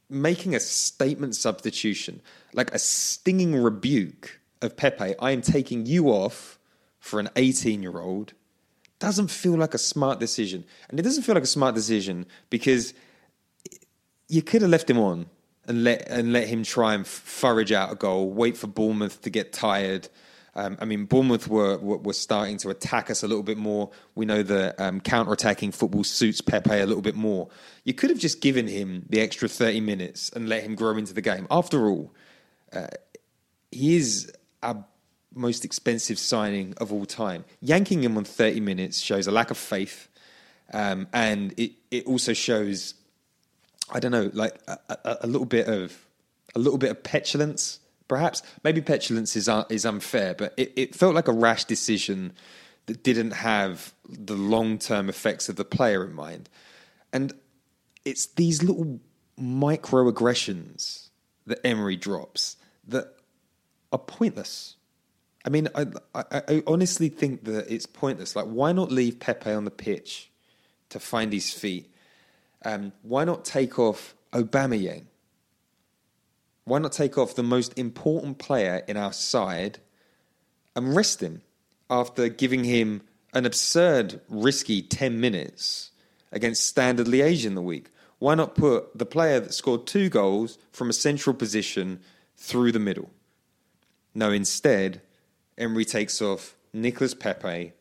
making 0.10 0.56
a 0.56 0.60
statement 0.60 1.36
substitution, 1.36 2.22
like 2.54 2.74
a 2.74 2.80
stinging 2.80 3.62
rebuke 3.62 4.40
of 4.62 4.78
Pepe, 4.78 5.16
I 5.20 5.32
am 5.32 5.42
taking 5.42 5.86
you 5.86 6.08
off 6.08 6.60
for 7.00 7.20
an 7.20 7.30
18 7.36 7.82
year 7.82 8.00
old 8.00 8.34
doesn't 9.00 9.30
feel 9.30 9.56
like 9.56 9.74
a 9.74 9.80
smart 9.80 10.20
decision. 10.20 10.66
And 10.90 11.00
it 11.00 11.04
doesn't 11.04 11.24
feel 11.24 11.36
like 11.36 11.44
a 11.44 11.48
smart 11.48 11.74
decision 11.74 12.26
because 12.50 12.94
you 14.28 14.42
could 14.42 14.62
have 14.62 14.70
left 14.70 14.90
him 14.90 15.00
on 15.00 15.28
and 15.66 15.84
let 15.84 16.08
and 16.10 16.34
let 16.34 16.48
him 16.48 16.64
try 16.64 16.94
and 16.94 17.08
forage 17.08 17.72
out 17.72 17.92
a 17.92 17.96
goal, 17.96 18.30
wait 18.30 18.58
for 18.58 18.68
Bournemouth 18.68 19.22
to 19.22 19.30
get 19.30 19.54
tired. 19.54 20.10
Um, 20.60 20.78
I 20.82 20.86
mean, 20.86 21.06
Bournemouth 21.06 21.48
were, 21.48 21.78
were, 21.78 22.14
starting 22.14 22.58
to 22.58 22.70
attack 22.70 23.10
us 23.10 23.24
a 23.24 23.28
little 23.28 23.44
bit 23.44 23.58
more. 23.58 23.92
We 24.16 24.26
know 24.26 24.44
that 24.44 24.80
um, 24.80 25.00
counter-attacking 25.00 25.72
football 25.72 26.04
suits 26.04 26.42
Pepe 26.42 26.80
a 26.80 26.86
little 26.86 27.02
bit 27.02 27.16
more. 27.16 27.48
You 27.86 27.94
could 27.94 28.10
have 28.10 28.20
just 28.20 28.42
given 28.42 28.68
him 28.68 29.06
the 29.08 29.22
extra 29.22 29.48
thirty 29.48 29.80
minutes 29.80 30.30
and 30.30 30.50
let 30.50 30.64
him 30.64 30.76
grow 30.76 30.98
into 30.98 31.14
the 31.14 31.22
game. 31.22 31.48
After 31.50 31.88
all, 31.88 32.14
uh, 32.74 32.88
he 33.72 33.96
is 33.96 34.32
our 34.62 34.84
most 35.34 35.64
expensive 35.64 36.20
signing 36.20 36.74
of 36.78 36.92
all 36.92 37.06
time. 37.06 37.46
Yanking 37.62 38.04
him 38.04 38.18
on 38.18 38.26
thirty 38.26 38.60
minutes 38.60 39.00
shows 39.00 39.28
a 39.28 39.32
lack 39.32 39.52
of 39.52 39.58
faith, 39.58 40.10
um, 40.74 41.08
and 41.14 41.54
it 41.58 41.72
it 41.90 42.06
also 42.06 42.34
shows 42.34 42.96
I 43.92 44.00
don't 44.00 44.12
know, 44.12 44.30
like 44.34 44.60
a, 44.68 44.78
a, 44.90 45.18
a, 45.22 45.28
little 45.28 45.46
bit 45.46 45.68
of 45.68 46.06
a 46.54 46.60
little 46.60 46.78
bit 46.78 46.92
of 46.92 47.02
petulance, 47.02 47.80
perhaps. 48.10 48.44
Maybe 48.66 48.82
petulance 48.82 49.38
is 49.38 49.48
uh, 49.48 49.64
is 49.70 49.86
unfair, 49.86 50.36
but 50.36 50.54
it, 50.58 50.74
it 50.76 50.96
felt 50.96 51.16
like 51.16 51.30
a 51.30 51.34
rash 51.34 51.64
decision 51.64 52.34
that 52.88 53.04
didn't 53.04 53.32
have 53.32 53.94
the 54.10 54.36
long 54.36 54.78
term 54.78 55.08
effects 55.08 55.48
of 55.48 55.56
the 55.56 55.64
player 55.64 56.04
in 56.04 56.14
mind. 56.14 56.50
And 57.14 57.34
it's 58.04 58.26
these 58.26 58.62
little 58.62 59.00
microaggressions 59.40 61.10
that 61.46 61.66
Emery 61.66 61.96
drops 61.96 62.58
that 62.88 63.16
are 63.94 64.00
pointless. 64.00 64.76
I 65.46 65.50
mean, 65.50 65.70
I, 65.74 65.86
I, 66.14 66.42
I 66.48 66.64
honestly 66.68 67.10
think 67.10 67.46
that 67.46 67.74
it's 67.74 67.86
pointless. 67.86 68.36
Like, 68.36 68.46
why 68.46 68.74
not 68.74 68.92
leave 68.92 69.20
Pepe 69.20 69.52
on 69.52 69.64
the 69.66 69.72
pitch 69.72 70.30
to 70.90 71.00
find 71.00 71.32
his 71.32 71.52
feet? 71.52 71.94
Um, 72.66 72.92
why 73.04 73.24
not 73.24 73.46
take 73.46 73.80
off 73.80 74.16
Aubameyang? 74.34 75.06
Why 76.70 76.78
not 76.78 76.92
take 76.92 77.18
off 77.18 77.34
the 77.34 77.42
most 77.42 77.76
important 77.80 78.38
player 78.38 78.84
in 78.88 78.96
our 78.96 79.12
side 79.12 79.80
and 80.76 80.96
rest 80.96 81.20
him 81.20 81.42
after 81.90 82.30
giving 82.30 82.64
him 82.64 83.02
an 83.34 83.48
absurd, 83.48 84.22
risky 84.30 84.84
10 84.84 85.20
minutes 85.20 85.90
against 86.32 86.68
Standard 86.68 87.08
Liège 87.08 87.44
in 87.44 87.56
the 87.56 87.64
week? 87.64 87.90
Why 88.20 88.36
not 88.36 88.54
put 88.54 88.96
the 88.96 89.08
player 89.08 89.40
that 89.40 89.56
scored 89.56 89.88
two 89.88 90.10
goals 90.10 90.60
from 90.72 90.92
a 90.92 90.94
central 90.94 91.36
position 91.36 92.02
through 92.38 92.72
the 92.72 92.78
middle? 92.78 93.10
No, 94.14 94.32
instead, 94.32 95.02
Emery 95.58 95.86
takes 95.86 96.22
off 96.22 96.56
Nicolas 96.72 97.16
Pepe, 97.16 97.74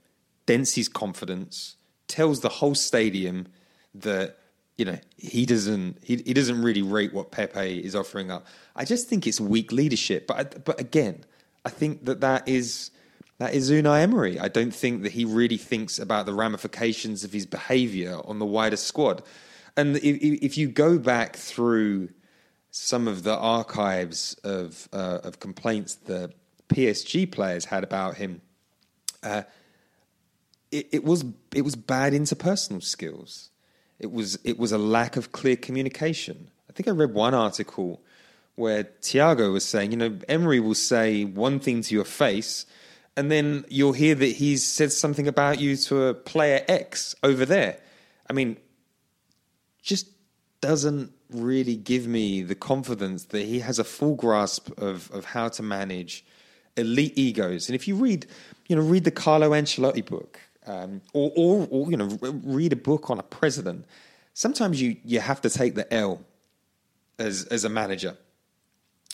dents 0.46 0.77
his 0.77 0.88
confidence, 0.88 1.77
tells 2.07 2.40
the 2.40 2.48
whole 2.48 2.74
stadium 2.74 3.48
that 3.94 4.38
you 4.78 4.84
know 4.84 4.98
he 5.16 5.44
doesn't 5.44 5.98
he, 6.02 6.16
he 6.16 6.32
doesn't 6.32 6.62
really 6.62 6.82
rate 6.82 7.12
what 7.12 7.32
Pepe 7.32 7.84
is 7.84 7.94
offering 7.94 8.30
up. 8.30 8.46
I 8.74 8.84
just 8.84 9.08
think 9.08 9.26
it's 9.26 9.40
weak 9.40 9.72
leadership. 9.72 10.26
But 10.28 10.64
but 10.64 10.80
again, 10.80 11.24
I 11.64 11.68
think 11.68 12.04
that 12.06 12.20
that 12.20 12.48
is 12.48 12.92
that 13.38 13.52
is 13.54 13.70
Unai 13.70 14.02
Emery. 14.02 14.38
I 14.38 14.48
don't 14.48 14.74
think 14.74 15.02
that 15.02 15.12
he 15.12 15.24
really 15.24 15.58
thinks 15.58 15.98
about 15.98 16.26
the 16.26 16.32
ramifications 16.32 17.24
of 17.24 17.32
his 17.32 17.44
behaviour 17.44 18.20
on 18.24 18.38
the 18.38 18.46
wider 18.46 18.76
squad. 18.76 19.22
And 19.76 19.96
if, 19.96 20.42
if, 20.42 20.58
you 20.58 20.66
go 20.66 20.98
back 20.98 21.36
through 21.36 22.08
some 22.72 23.06
of 23.06 23.22
the 23.22 23.36
archives 23.36 24.34
of 24.44 24.88
uh, 24.92 25.18
of 25.24 25.40
complaints 25.40 25.96
that 26.06 26.32
PSG 26.68 27.30
players 27.30 27.64
had 27.64 27.82
about 27.82 28.16
him, 28.16 28.42
uh, 29.24 29.42
it, 30.70 30.88
it 30.92 31.04
was 31.04 31.24
it 31.52 31.62
was 31.62 31.74
bad 31.74 32.12
interpersonal 32.12 32.82
skills 32.82 33.50
it 33.98 34.12
was 34.12 34.38
it 34.44 34.58
was 34.58 34.72
a 34.72 34.78
lack 34.78 35.16
of 35.16 35.32
clear 35.32 35.56
communication. 35.56 36.50
I 36.68 36.72
think 36.72 36.88
I 36.88 36.92
read 36.92 37.14
one 37.14 37.34
article 37.34 38.00
where 38.54 38.84
Thiago 39.02 39.52
was 39.52 39.64
saying, 39.64 39.92
you 39.92 39.96
know, 39.96 40.18
Emery 40.28 40.61
will 40.61 40.74
say 40.74 41.24
one 41.24 41.61
thing 41.61 41.82
to 41.82 41.94
your 41.94 42.04
face, 42.04 42.66
and 43.16 43.30
then 43.30 43.64
you'll 43.68 43.92
hear 43.92 44.14
that 44.14 44.37
he's 44.37 44.64
said 44.64 44.92
something 44.92 45.28
about 45.28 45.61
you 45.61 45.76
to 45.76 46.02
a 46.04 46.14
player 46.14 46.64
X 46.68 47.14
over 47.22 47.44
there. 47.44 47.80
I 48.28 48.32
mean, 48.32 48.56
just 49.82 50.08
doesn't 50.61 51.12
really 51.30 51.76
give 51.76 52.06
me 52.06 52.42
the 52.42 52.54
confidence 52.54 53.26
that 53.26 53.44
he 53.44 53.61
has 53.61 53.78
a 53.78 53.84
full 53.84 54.14
grasp 54.14 54.76
of 54.78 55.11
of 55.12 55.24
how 55.24 55.48
to 55.48 55.62
manage 55.62 56.24
elite 56.76 57.16
egos. 57.16 57.68
And 57.68 57.74
if 57.74 57.88
you 57.88 57.96
read, 57.96 58.26
you 58.68 58.76
know, 58.76 58.82
read 58.82 59.04
the 59.04 59.11
Carlo 59.11 59.50
Ancelotti 59.50 60.04
book, 60.04 60.40
um, 60.68 61.00
or, 61.14 61.33
or, 61.35 61.68
or, 61.70 61.90
you 61.90 61.96
know, 61.96 62.07
read 62.20 62.72
a 62.72 62.76
book 62.76 63.11
on 63.11 63.18
a 63.18 63.22
president. 63.22 63.87
Sometimes 64.35 64.81
you, 64.81 64.96
you 65.02 65.18
have 65.18 65.40
to 65.40 65.50
take 65.50 65.74
the 65.74 65.92
L 65.92 66.20
as, 67.18 67.44
as 67.44 67.64
a 67.64 67.68
manager. 67.68 68.16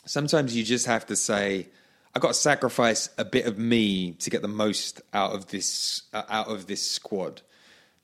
Sometimes 0.04 0.54
you 0.54 0.64
just 0.64 0.86
have 0.86 1.06
to 1.06 1.16
say, 1.16 1.68
I 2.14 2.18
got 2.18 2.28
to 2.28 2.34
sacrifice 2.34 3.08
a 3.16 3.24
bit 3.24 3.46
of 3.46 3.56
me 3.56 4.12
to 4.14 4.30
get 4.30 4.42
the 4.42 4.48
most 4.48 5.00
out 5.12 5.32
of 5.32 5.46
this 5.46 6.02
uh, 6.12 6.22
out 6.28 6.48
of 6.48 6.66
this 6.66 6.88
squad. 6.88 7.40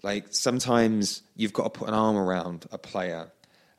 Like 0.02 0.26
sometimes 0.30 1.22
you've 1.36 1.52
got 1.52 1.64
to 1.64 1.70
put 1.70 1.88
an 1.88 1.94
arm 1.94 2.16
around 2.16 2.66
a 2.72 2.78
player. 2.78 3.30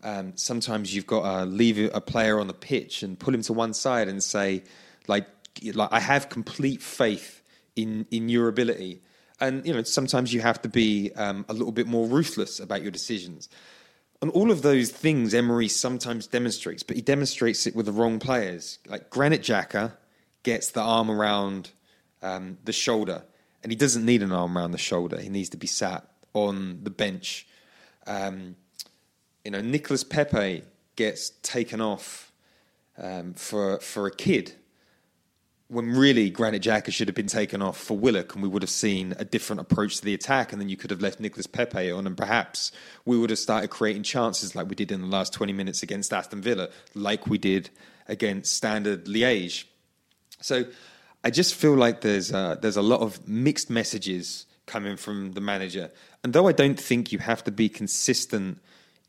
Um, 0.04 0.34
sometimes 0.36 0.94
you've 0.94 1.08
got 1.08 1.24
to 1.24 1.46
leave 1.46 1.92
a 1.94 2.02
player 2.02 2.40
on 2.40 2.48
the 2.48 2.54
pitch 2.54 3.04
and 3.04 3.18
pull 3.18 3.34
him 3.34 3.42
to 3.44 3.54
one 3.54 3.74
side 3.74 4.08
and 4.08 4.24
say, 4.24 4.64
like, 5.08 5.28
like 5.74 5.90
I 5.92 6.00
have 6.00 6.30
complete 6.30 6.82
faith 6.82 7.42
in 7.76 8.06
in 8.12 8.30
your 8.30 8.48
ability 8.48 9.02
and 9.42 9.66
you 9.66 9.74
know 9.74 9.84
sometimes 9.84 10.34
you 10.34 10.40
have 10.42 10.62
to 10.62 10.70
be 10.70 11.12
um, 11.16 11.46
a 11.50 11.54
little 11.54 11.72
bit 11.72 11.88
more 11.88 12.08
ruthless 12.08 12.60
about 12.60 12.82
your 12.82 12.92
decisions. 12.92 13.50
And 14.22 14.30
all 14.32 14.52
of 14.52 14.62
those 14.62 14.92
things 14.92 15.34
Emery 15.34 15.68
sometimes 15.68 16.28
demonstrates, 16.28 16.84
but 16.84 16.96
he 16.96 17.02
demonstrates 17.02 17.66
it 17.66 17.76
with 17.76 17.88
the 17.88 17.92
wrong 17.92 18.20
players. 18.20 18.78
Like 18.88 19.10
Granit 19.10 19.42
Xhaka 19.42 19.94
gets 20.44 20.70
the 20.70 20.82
arm 20.82 21.10
around 21.10 21.72
um, 22.22 22.60
the 22.64 22.72
shoulder, 22.72 23.24
and 23.64 23.72
he 23.72 23.76
doesn't 23.76 24.06
need 24.06 24.22
an 24.22 24.32
arm 24.32 24.56
around 24.58 24.72
the 24.72 24.78
shoulder. 24.78 25.20
He 25.20 25.30
needs 25.30 25.50
to 25.50 25.58
be 25.58 25.68
sat 25.68 26.06
on 26.34 26.84
the 26.84 26.92
bench. 26.92 27.48
Um, 28.06 28.56
you 29.44 29.50
know, 29.50 29.62
Nicolas 29.62 30.04
Pepe 30.04 30.64
gets 30.96 31.32
taken 31.42 31.82
off 31.82 32.32
um, 33.00 33.34
for 33.34 33.80
for 33.80 34.06
a 34.06 34.16
kid 34.16 34.54
when 35.72 35.90
really 35.90 36.30
Granit 36.30 36.64
Xhaka 36.64 36.92
should 36.92 37.08
have 37.08 37.16
been 37.16 37.28
taken 37.28 37.62
off 37.62 37.78
for 37.78 37.98
Willock, 37.98 38.34
and 38.34 38.44
we 38.44 38.50
would 38.50 38.62
have 38.62 38.70
seen 38.70 39.14
a 39.18 39.24
different 39.24 39.62
approach 39.62 39.98
to 39.98 40.04
the 40.04 40.14
attack, 40.14 40.52
and 40.52 40.62
then 40.62 40.68
you 40.68 40.76
could 40.76 40.92
have 40.92 41.02
left 41.02 41.22
Nicolas 41.22 41.48
Pepe 41.48 41.90
on, 41.90 42.06
and 42.06 42.18
perhaps 42.18 42.74
we 43.06 43.18
would 43.18 43.30
have 43.30 43.40
started 43.40 43.70
creating 43.70 44.04
chances 44.04 44.54
like 44.54 44.68
we 44.68 44.76
did 44.76 44.92
in 44.92 45.00
the 45.00 45.08
last 45.08 45.32
20 45.32 45.54
minutes 45.54 45.82
against 45.82 46.12
Aston 46.12 46.42
Villa, 46.42 46.68
like 46.94 47.28
we 47.28 47.38
did 47.38 47.70
against 48.10 48.54
Standard 48.54 49.06
Liège. 49.06 49.64
So 50.42 50.66
I 51.24 51.30
just 51.30 51.56
feel 51.56 51.76
like 51.76 52.02
there's 52.02 52.34
a, 52.34 52.60
there's 52.62 52.76
a 52.76 52.82
lot 52.82 53.00
of 53.00 53.26
mixed 53.26 53.70
messages 53.70 54.48
coming 54.66 54.98
from 54.98 55.32
the 55.32 55.42
manager, 55.42 55.90
and 56.22 56.34
though 56.34 56.50
I 56.50 56.52
don't 56.52 56.78
think 56.78 57.14
you 57.14 57.20
have 57.20 57.46
to 57.46 57.52
be 57.52 57.70
consistent 57.70 58.60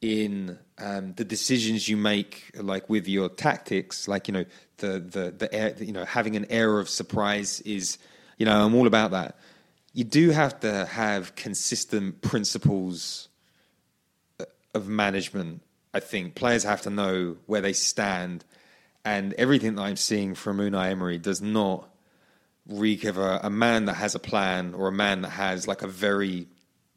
in 0.02 0.58
um, 0.78 1.14
the 1.14 1.24
decisions 1.24 1.88
you 1.88 1.96
make, 1.96 2.50
like 2.56 2.90
with 2.90 3.06
your 3.08 3.28
tactics, 3.28 4.08
like 4.08 4.28
you 4.28 4.34
know 4.34 4.44
the 4.78 4.98
the 4.98 5.30
the 5.30 5.54
air, 5.54 5.74
you 5.78 5.92
know 5.92 6.04
having 6.04 6.36
an 6.36 6.44
air 6.50 6.78
of 6.80 6.88
surprise 6.88 7.60
is, 7.62 7.98
you 8.36 8.44
know, 8.44 8.66
I'm 8.66 8.74
all 8.74 8.88
about 8.88 9.12
that. 9.12 9.38
You 9.94 10.04
do 10.04 10.30
have 10.30 10.58
to 10.60 10.86
have 10.86 11.36
consistent 11.36 12.20
principles 12.20 13.28
uh, 14.40 14.44
of 14.74 14.88
management. 14.88 15.62
I 15.94 16.00
think 16.00 16.34
players 16.34 16.64
have 16.64 16.82
to 16.82 16.90
know 16.90 17.36
where 17.46 17.60
they 17.60 17.72
stand, 17.72 18.44
and 19.04 19.32
everything 19.34 19.76
that 19.76 19.82
I'm 19.82 19.96
seeing 19.96 20.34
from 20.34 20.58
Unai 20.58 20.90
Emery 20.90 21.18
does 21.18 21.40
not 21.40 21.88
reek 22.68 23.04
of 23.04 23.18
a, 23.18 23.40
a 23.44 23.50
man 23.50 23.84
that 23.84 23.94
has 23.94 24.14
a 24.16 24.20
plan 24.20 24.74
or 24.74 24.88
a 24.88 24.92
man 24.92 25.22
that 25.22 25.30
has 25.30 25.68
like 25.68 25.82
a 25.82 25.88
very 25.88 26.48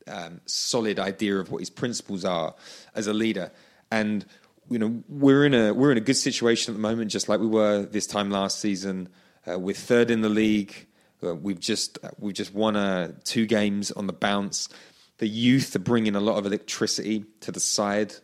um, 0.08 0.42
solid 0.46 1.00
idea 1.00 1.38
of 1.38 1.52
what 1.52 1.60
his 1.60 1.70
principles 1.70 2.26
are 2.26 2.56
as 2.94 3.08
a 3.08 3.14
leader. 3.14 3.52
And 3.92 4.26
you 4.70 4.80
know 4.80 5.04
we're 5.08 5.46
in 5.46 5.54
a 5.54 5.74
we're 5.74 5.92
in 5.92 5.98
a 5.98 6.02
good 6.02 6.16
situation 6.16 6.74
at 6.74 6.78
the 6.78 6.82
moment, 6.82 7.12
just 7.12 7.30
like 7.30 7.40
we 7.40 7.48
were 7.48 7.84
this 7.84 8.08
time 8.08 8.32
last 8.32 8.60
season. 8.60 9.10
Uh, 9.48 9.60
we're 9.60 9.76
third 9.76 10.10
in 10.10 10.22
the 10.22 10.30
league. 10.30 10.88
Uh, 11.24 11.36
we've 11.36 11.60
just 11.60 11.98
we've 12.20 12.34
just 12.34 12.54
won 12.54 12.76
uh, 12.76 13.12
two 13.24 13.46
games 13.46 13.92
on 13.92 14.08
the 14.08 14.14
bounce. 14.14 14.70
The 15.18 15.28
youth 15.28 15.76
are 15.76 15.80
bringing 15.80 16.16
a 16.16 16.20
lot 16.20 16.38
of 16.38 16.46
electricity 16.46 17.26
to 17.42 17.52
the 17.52 17.60
side 17.60 18.16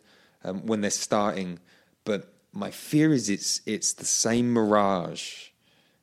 um, 0.44 0.66
when 0.66 0.82
they're 0.82 0.92
starting, 0.92 1.60
but 2.04 2.34
my 2.54 2.72
fear 2.72 3.14
is 3.14 3.30
it's 3.30 3.62
it's 3.66 3.94
the 3.94 4.06
same 4.06 4.52
mirage 4.52 5.50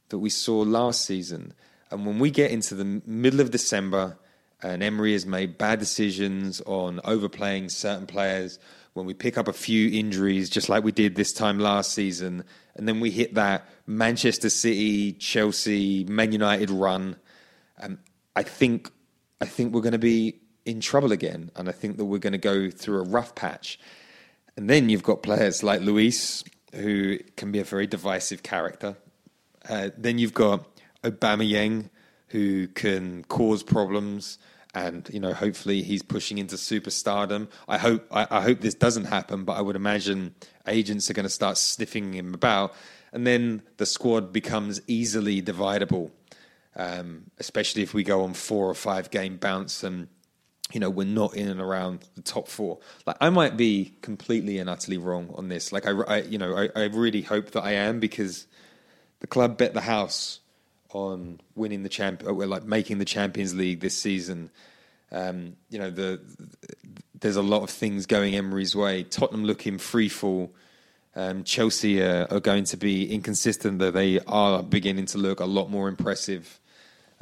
that 0.09 0.19
we 0.19 0.31
saw 0.31 0.61
last 0.61 1.05
season. 1.05 1.53
And 1.91 2.07
when 2.07 2.19
we 2.19 2.31
get 2.31 2.51
into 2.51 2.75
the 2.75 2.85
middle 3.07 3.41
of 3.41 3.51
December 3.51 4.19
and 4.63 4.83
Emery 4.83 5.13
has 5.13 5.27
made 5.27 5.59
bad 5.59 5.79
decisions 5.79 6.61
on 6.63 7.01
overplaying 7.05 7.69
certain 7.69 8.07
players, 8.07 8.59
when 8.95 9.07
we 9.07 9.15
pick 9.15 9.39
up 9.39 9.47
a 9.47 9.53
few 9.53 9.89
injuries, 9.97 10.51
just 10.51 10.69
like 10.69 10.83
we 10.83 10.93
did 10.93 11.15
this 11.15 11.33
time 11.33 11.59
last 11.59 11.93
season, 11.93 12.43
and 12.75 12.89
then 12.89 13.01
we 13.01 13.11
hit 13.11 13.35
that 13.35 13.69
Manchester 13.87 14.51
City, 14.51 15.13
Chelsea, 15.13 16.05
Man 16.05 16.33
United 16.33 16.71
run, 16.71 17.17
um, 17.81 17.99
I 18.35 18.43
think 18.43 18.91
I 19.41 19.47
think 19.47 19.73
we're 19.73 19.83
going 19.83 19.93
to 19.93 19.99
be 19.99 20.41
in 20.65 20.81
trouble 20.81 21.13
again. 21.13 21.51
And 21.57 21.69
I 21.69 21.73
think 21.73 21.97
that 21.97 22.05
we're 22.05 22.19
going 22.19 22.33
to 22.33 22.39
go 22.39 22.71
through 22.71 23.01
a 23.01 23.05
rough 23.05 23.35
patch. 23.35 23.79
And 24.57 24.69
then 24.69 24.89
you've 24.89 25.03
got 25.03 25.23
players 25.23 25.63
like 25.63 25.81
Luiz, 25.81 26.45
who 26.75 27.19
can 27.37 27.53
be 27.53 27.61
a 27.61 27.65
very 27.65 27.87
divisive 27.87 28.43
character. 28.43 28.97
Uh, 29.69 29.91
then 29.97 30.19
you've 30.19 30.35
got 30.35 30.67
Aubameyang, 31.05 31.91
who 32.29 32.69
can 32.69 33.25
cause 33.25 33.63
problems, 33.63 34.39
and 34.75 35.09
you 35.13 35.21
know, 35.21 35.33
hopefully, 35.33 35.83
he's 35.83 36.03
pushing 36.03 36.39
into 36.39 36.57
superstardom. 36.57 37.49
I 37.67 37.79
hope 37.79 38.07
I, 38.11 38.27
I 38.31 38.41
hope 38.43 38.61
this 38.61 38.75
doesn't 38.75 39.07
happen, 39.07 39.45
but 39.45 39.55
I 39.55 39.61
would 39.61 39.77
imagine 39.77 40.35
agents 40.67 41.11
are 41.11 41.15
going 41.15 41.25
to 41.25 41.31
start 41.31 41.57
sniffing 41.59 42.13
him 42.13 42.35
about, 42.35 42.75
and 43.13 43.27
then 43.27 43.63
the 43.79 43.87
squad 43.87 44.33
becomes 44.33 44.81
easily 44.87 45.43
dividable. 45.43 46.11
Um, 46.77 47.25
especially 47.39 47.83
if 47.83 47.93
we 47.93 48.05
go 48.05 48.23
on 48.23 48.35
four 48.35 48.71
or 48.71 48.75
five 48.75 49.11
game 49.11 49.37
bounce 49.37 49.83
and 49.83 50.07
you 50.73 50.81
know 50.81 50.91
we're 50.91 51.07
not 51.07 51.35
in 51.35 51.49
and 51.49 51.61
around 51.61 52.05
the 52.15 52.23
top 52.23 52.47
four 52.47 52.79
like 53.07 53.17
i 53.21 53.31
might 53.31 53.57
be 53.57 53.95
completely 54.03 54.59
and 54.59 54.69
utterly 54.69 54.99
wrong 54.99 55.33
on 55.35 55.49
this 55.49 55.73
like 55.73 55.87
i, 55.87 55.91
I 55.91 56.23
you 56.23 56.39
know 56.39 56.57
I, 56.57 56.69
I 56.79 56.85
really 56.85 57.23
hope 57.23 57.53
that 57.53 57.65
i 57.65 57.73
am 57.73 58.01
because 58.01 58.47
the 59.21 59.27
club 59.27 59.57
bet 59.57 59.75
the 59.75 59.81
house 59.81 60.41
on 60.93 61.41
winning 61.55 61.83
the 61.83 61.89
champ 61.89 62.23
or 62.27 62.47
like 62.47 62.65
making 62.65 62.99
the 62.99 63.05
champions 63.05 63.55
league 63.55 63.81
this 63.81 63.97
season. 63.97 64.51
Um, 65.11 65.57
you 65.71 65.79
know 65.79 65.91
the, 65.91 66.21
there's 67.19 67.37
a 67.37 67.43
lot 67.43 67.63
of 67.63 67.71
things 67.71 68.07
going 68.07 68.35
emery's 68.35 68.77
way. 68.77 69.05
Tottenham 69.05 69.45
looking 69.45 69.79
free 69.79 70.09
fall 70.09 70.53
um, 71.17 71.43
chelsea 71.43 72.01
are, 72.03 72.41
going 72.41 72.65
to 72.65 72.77
be 72.77 73.13
inconsistent 73.13 73.81
though 73.81 73.91
they 73.91 74.21
are 74.21 74.63
beginning 74.63 75.07
to 75.07 75.19
look 75.19 75.41
a 75.41 75.47
lot 75.47 75.69
more 75.71 75.89
impressive 75.89 76.61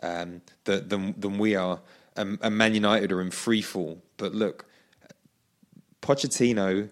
um, 0.03 0.43
than, 0.65 1.15
than 1.19 1.39
we 1.39 1.55
are. 1.55 1.81
And, 2.17 2.39
and 2.43 2.57
Man 2.57 2.75
United 2.75 3.13
are 3.13 3.21
in 3.21 3.31
free 3.31 3.63
fall. 3.63 4.03
But 4.17 4.35
look, 4.35 4.67
Pochettino 6.03 6.91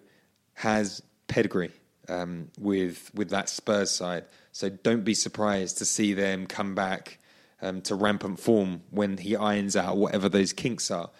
has 0.54 1.02
pedigree 1.28 1.72
um, 2.08 2.50
with 2.58 3.10
with 3.14 3.30
that 3.30 3.48
Spurs 3.48 3.90
side, 3.90 4.24
so 4.54 4.68
don't 4.68 5.02
be 5.02 5.14
surprised 5.14 5.78
to 5.78 5.84
see 5.84 6.14
them 6.14 6.46
come 6.46 6.76
back 6.76 7.18
um, 7.60 7.82
to 7.82 7.96
rampant 7.96 8.38
form 8.38 8.82
when 8.90 9.18
he 9.18 9.34
irons 9.34 9.74
out 9.74 9.96
whatever 9.96 10.28
those 10.28 10.52
kinks 10.52 10.92
are. 10.92 11.10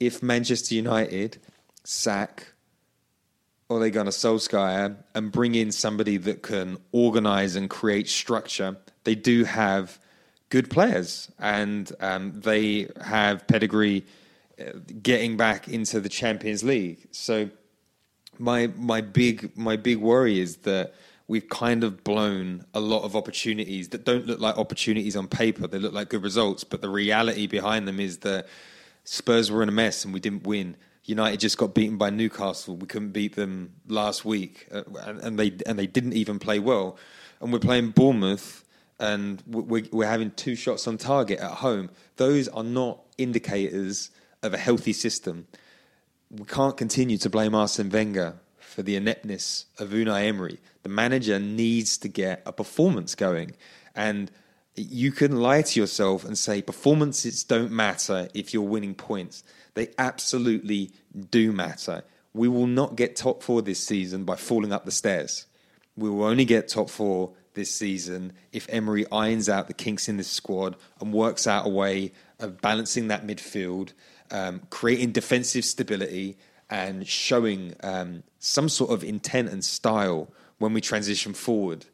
If 0.00 0.22
Manchester 0.22 0.74
United 0.74 1.38
sack 1.84 2.54
Ole 3.68 3.90
Gunnar 3.90 4.10
Solskjaer 4.10 4.96
and 5.14 5.30
bring 5.30 5.54
in 5.54 5.70
somebody 5.70 6.16
that 6.16 6.42
can 6.42 6.78
organise 6.92 7.56
and 7.56 7.68
create 7.68 8.08
structure, 8.08 8.78
they 9.04 9.16
do 9.16 9.44
have 9.44 9.98
good 10.48 10.70
players, 10.70 11.30
and 11.38 11.92
um, 12.00 12.40
they 12.40 12.88
have 13.04 13.46
pedigree 13.46 14.06
uh, 14.58 14.78
getting 15.02 15.36
back 15.36 15.68
into 15.68 16.00
the 16.00 16.08
Champions 16.08 16.64
League. 16.64 17.06
So 17.10 17.50
my 18.38 18.68
my 18.78 19.02
big 19.02 19.54
my 19.58 19.76
big 19.76 19.98
worry 19.98 20.40
is 20.40 20.56
that 20.68 20.94
we've 21.28 21.48
kind 21.48 21.84
of 21.84 22.04
blown 22.04 22.64
a 22.74 22.80
lot 22.80 23.02
of 23.04 23.16
opportunities 23.16 23.88
that 23.90 24.04
don't 24.04 24.26
look 24.26 24.40
like 24.40 24.56
opportunities 24.58 25.16
on 25.16 25.28
paper. 25.28 25.66
They 25.66 25.78
look 25.78 25.92
like 25.92 26.08
good 26.08 26.22
results, 26.22 26.64
but 26.64 26.82
the 26.82 26.88
reality 26.88 27.46
behind 27.46 27.86
them 27.88 28.00
is 28.00 28.18
that 28.18 28.46
Spurs 29.04 29.50
were 29.50 29.62
in 29.62 29.68
a 29.68 29.72
mess 29.72 30.04
and 30.04 30.12
we 30.12 30.20
didn't 30.20 30.44
win. 30.44 30.76
United 31.04 31.40
just 31.40 31.58
got 31.58 31.74
beaten 31.74 31.96
by 31.96 32.10
Newcastle. 32.10 32.76
We 32.76 32.86
couldn't 32.86 33.10
beat 33.10 33.34
them 33.34 33.72
last 33.88 34.24
week, 34.24 34.68
uh, 34.72 34.82
and, 35.00 35.18
and 35.20 35.38
they 35.38 35.52
and 35.66 35.76
they 35.78 35.86
didn't 35.86 36.12
even 36.12 36.38
play 36.38 36.60
well. 36.60 36.96
And 37.40 37.52
we're 37.52 37.58
playing 37.58 37.90
Bournemouth 37.90 38.62
and 39.02 39.42
we're, 39.48 39.82
we're 39.90 40.08
having 40.08 40.30
two 40.30 40.54
shots 40.54 40.86
on 40.86 40.96
target 40.96 41.40
at 41.40 41.50
home, 41.50 41.90
those 42.16 42.46
are 42.48 42.62
not 42.62 43.00
indicators 43.18 44.10
of 44.42 44.54
a 44.54 44.58
healthy 44.58 44.92
system. 44.92 45.48
We 46.30 46.44
can't 46.44 46.76
continue 46.76 47.18
to 47.18 47.28
blame 47.28 47.54
Arsene 47.54 47.90
Wenger 47.90 48.36
for 48.58 48.82
the 48.82 48.94
ineptness 48.94 49.66
of 49.78 49.90
Unai 49.90 50.28
Emery. 50.28 50.60
The 50.82 50.88
manager 50.88 51.38
needs 51.38 51.98
to 51.98 52.08
get 52.08 52.42
a 52.44 52.52
performance 52.52 53.14
going. 53.14 53.52
And 53.94 54.30
you 54.74 55.12
can 55.12 55.36
lie 55.40 55.62
to 55.62 55.80
yourself 55.80 56.24
and 56.24 56.36
say 56.36 56.62
performances 56.62 57.44
don't 57.44 57.70
matter 57.70 58.28
if 58.34 58.54
you're 58.54 58.62
winning 58.62 58.94
points. 58.94 59.44
They 59.74 59.88
absolutely 59.98 60.92
do 61.30 61.52
matter. 61.52 62.02
We 62.34 62.48
will 62.48 62.66
not 62.66 62.96
get 62.96 63.16
top 63.16 63.42
four 63.42 63.62
this 63.62 63.84
season 63.84 64.24
by 64.24 64.36
falling 64.36 64.72
up 64.72 64.84
the 64.84 64.90
stairs. 64.90 65.46
We 65.96 66.08
will 66.08 66.24
only 66.24 66.46
get 66.46 66.68
top 66.68 66.88
four 66.88 67.32
this 67.54 67.74
season 67.74 68.32
if 68.50 68.66
Emery 68.70 69.04
irons 69.12 69.48
out 69.48 69.68
the 69.68 69.74
kinks 69.74 70.08
in 70.08 70.16
this 70.16 70.30
squad 70.30 70.76
and 71.00 71.12
works 71.12 71.46
out 71.46 71.66
a 71.66 71.68
way 71.68 72.12
of 72.38 72.62
balancing 72.62 73.08
that 73.08 73.26
midfield, 73.26 73.92
um, 74.30 74.62
creating 74.70 75.12
defensive 75.12 75.64
stability, 75.64 76.38
and 76.70 77.06
showing 77.06 77.74
um, 77.82 78.22
some 78.38 78.70
sort 78.70 78.90
of 78.90 79.04
intent 79.04 79.50
and 79.50 79.62
style 79.62 80.32
when 80.62 80.72
we 80.72 80.80
transition 80.80 81.34
forward. 81.34 81.84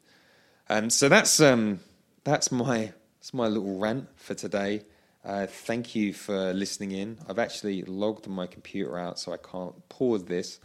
Um, 0.69 0.91
so 0.91 1.09
that's 1.09 1.41
um, 1.41 1.79
that's 2.23 2.51
my 2.51 2.93
that's 3.17 3.33
my 3.33 3.47
little 3.47 3.79
rant 3.79 4.07
for 4.15 4.35
today. 4.35 4.83
Uh, 5.25 5.47
thank 5.47 5.95
you 5.95 6.13
for 6.13 6.53
listening 6.53 6.91
in. 6.91 7.17
I've 7.27 7.39
actually 7.39 7.81
logged 7.81 8.27
my 8.27 8.45
computer 8.45 8.97
out, 8.97 9.17
so 9.19 9.33
I 9.33 9.37
can't 9.37 9.73
pause 9.89 10.23
this. 10.25 10.59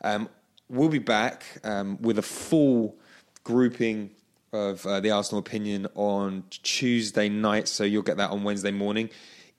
Um, 0.00 0.28
we'll 0.68 0.88
be 0.88 1.00
back 1.00 1.42
um, 1.64 2.00
with 2.00 2.18
a 2.18 2.22
full 2.22 2.96
grouping 3.42 4.10
of 4.52 4.86
uh, 4.86 5.00
the 5.00 5.10
Arsenal 5.10 5.40
opinion 5.40 5.88
on 5.96 6.44
Tuesday 6.50 7.28
night, 7.28 7.66
so 7.66 7.82
you'll 7.82 8.02
get 8.04 8.16
that 8.18 8.30
on 8.30 8.44
Wednesday 8.44 8.70
morning. 8.70 9.10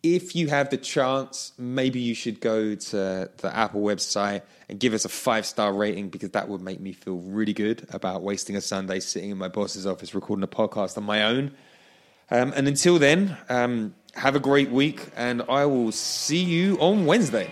If 0.03 0.35
you 0.35 0.47
have 0.47 0.71
the 0.71 0.77
chance, 0.77 1.53
maybe 1.59 1.99
you 1.99 2.15
should 2.15 2.39
go 2.39 2.73
to 2.73 3.29
the 3.37 3.55
Apple 3.55 3.81
website 3.81 4.41
and 4.67 4.79
give 4.79 4.93
us 4.93 5.05
a 5.05 5.09
five 5.09 5.45
star 5.45 5.71
rating 5.73 6.09
because 6.09 6.31
that 6.31 6.49
would 6.49 6.61
make 6.61 6.79
me 6.79 6.91
feel 6.91 7.17
really 7.17 7.53
good 7.53 7.87
about 7.91 8.23
wasting 8.23 8.55
a 8.55 8.61
Sunday 8.61 8.99
sitting 8.99 9.29
in 9.29 9.37
my 9.37 9.47
boss's 9.47 9.85
office 9.85 10.15
recording 10.15 10.43
a 10.43 10.47
podcast 10.47 10.97
on 10.97 11.03
my 11.03 11.23
own. 11.23 11.51
Um, 12.31 12.53
and 12.55 12.67
until 12.67 12.97
then, 12.97 13.37
um, 13.49 13.93
have 14.15 14.35
a 14.35 14.39
great 14.39 14.71
week, 14.71 15.07
and 15.15 15.43
I 15.47 15.65
will 15.65 15.91
see 15.91 16.41
you 16.41 16.77
on 16.79 17.05
Wednesday. 17.05 17.51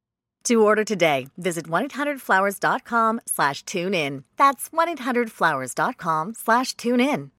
To 0.45 0.63
order 0.63 0.83
today, 0.83 1.27
visit 1.37 1.67
1-800-Flowers.com 1.67 3.21
slash 3.27 3.63
tune 3.63 3.93
in. 3.93 4.23
That's 4.37 4.69
1-800-Flowers.com 4.69 6.33
slash 6.33 6.73
tune 6.73 6.99
in. 6.99 7.31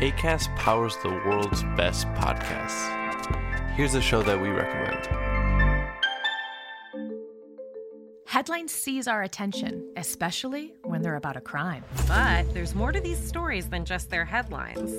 ACAST 0.00 0.54
powers 0.56 0.96
the 1.02 1.08
world's 1.08 1.62
best 1.76 2.06
podcasts. 2.14 2.90
Here's 3.74 3.94
a 3.94 4.00
show 4.00 4.22
that 4.22 4.40
we 4.40 4.48
recommend. 4.48 5.08
Headlines 8.26 8.72
seize 8.72 9.06
our 9.06 9.22
attention, 9.22 9.92
especially 9.96 10.74
when 10.82 11.02
they're 11.02 11.14
about 11.16 11.36
a 11.36 11.40
crime. 11.40 11.84
But 12.08 12.52
there's 12.52 12.74
more 12.74 12.90
to 12.90 13.00
these 13.00 13.18
stories 13.18 13.68
than 13.68 13.84
just 13.84 14.10
their 14.10 14.24
headlines. 14.24 14.92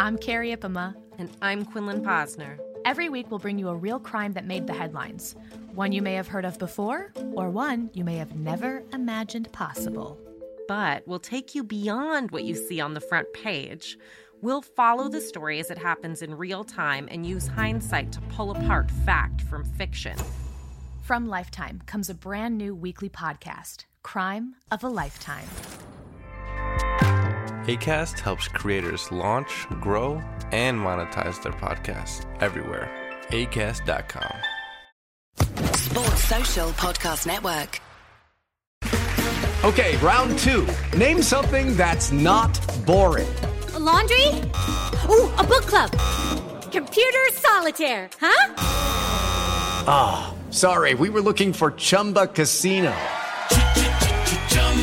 I'm 0.00 0.18
Carrie 0.18 0.54
Ipama. 0.54 0.94
And 1.18 1.30
I'm 1.42 1.64
Quinlan 1.64 2.02
Posner. 2.02 2.58
Every 2.84 3.10
week, 3.10 3.30
we'll 3.30 3.38
bring 3.38 3.58
you 3.58 3.68
a 3.68 3.76
real 3.76 4.00
crime 4.00 4.32
that 4.32 4.46
made 4.46 4.66
the 4.66 4.72
headlines 4.72 5.36
one 5.74 5.92
you 5.92 6.02
may 6.02 6.14
have 6.14 6.26
heard 6.26 6.44
of 6.44 6.58
before, 6.58 7.12
or 7.34 7.48
one 7.48 7.90
you 7.92 8.02
may 8.04 8.16
have 8.16 8.34
never 8.34 8.82
imagined 8.92 9.52
possible. 9.52 10.18
But 10.66 11.06
we'll 11.06 11.20
take 11.20 11.54
you 11.54 11.62
beyond 11.62 12.32
what 12.32 12.44
you 12.44 12.56
see 12.56 12.80
on 12.80 12.94
the 12.94 13.00
front 13.00 13.32
page. 13.32 13.96
We'll 14.42 14.62
follow 14.62 15.08
the 15.08 15.20
story 15.20 15.60
as 15.60 15.70
it 15.70 15.78
happens 15.78 16.22
in 16.22 16.34
real 16.34 16.64
time 16.64 17.06
and 17.10 17.24
use 17.24 17.46
hindsight 17.46 18.10
to 18.12 18.20
pull 18.22 18.50
apart 18.50 18.90
fact 18.90 19.42
from 19.42 19.64
fiction. 19.64 20.16
From 21.02 21.28
Lifetime 21.28 21.82
comes 21.86 22.10
a 22.10 22.14
brand 22.14 22.58
new 22.58 22.74
weekly 22.74 23.08
podcast, 23.08 23.84
Crime 24.02 24.54
of 24.72 24.82
a 24.82 24.88
Lifetime. 24.88 25.46
ACAST 27.70 28.18
helps 28.18 28.48
creators 28.48 29.12
launch, 29.12 29.66
grow, 29.80 30.20
and 30.50 30.76
monetize 30.76 31.40
their 31.40 31.52
podcasts 31.52 32.26
everywhere. 32.42 32.90
ACAST.com. 33.28 34.34
Sports 35.76 36.24
Social 36.24 36.70
Podcast 36.70 37.26
Network. 37.26 37.80
Okay, 39.62 39.96
round 39.98 40.36
two. 40.40 40.66
Name 40.98 41.22
something 41.22 41.76
that's 41.76 42.10
not 42.10 42.58
boring. 42.86 43.32
A 43.74 43.78
laundry? 43.78 44.26
Ooh, 45.08 45.30
a 45.38 45.44
book 45.44 45.64
club. 45.70 45.92
Computer 46.72 47.24
solitaire, 47.34 48.10
huh? 48.20 48.54
Ah, 49.86 50.34
oh, 50.34 50.50
sorry, 50.52 50.94
we 50.94 51.08
were 51.08 51.20
looking 51.20 51.52
for 51.52 51.70
Chumba 51.72 52.26
Casino. 52.26 52.96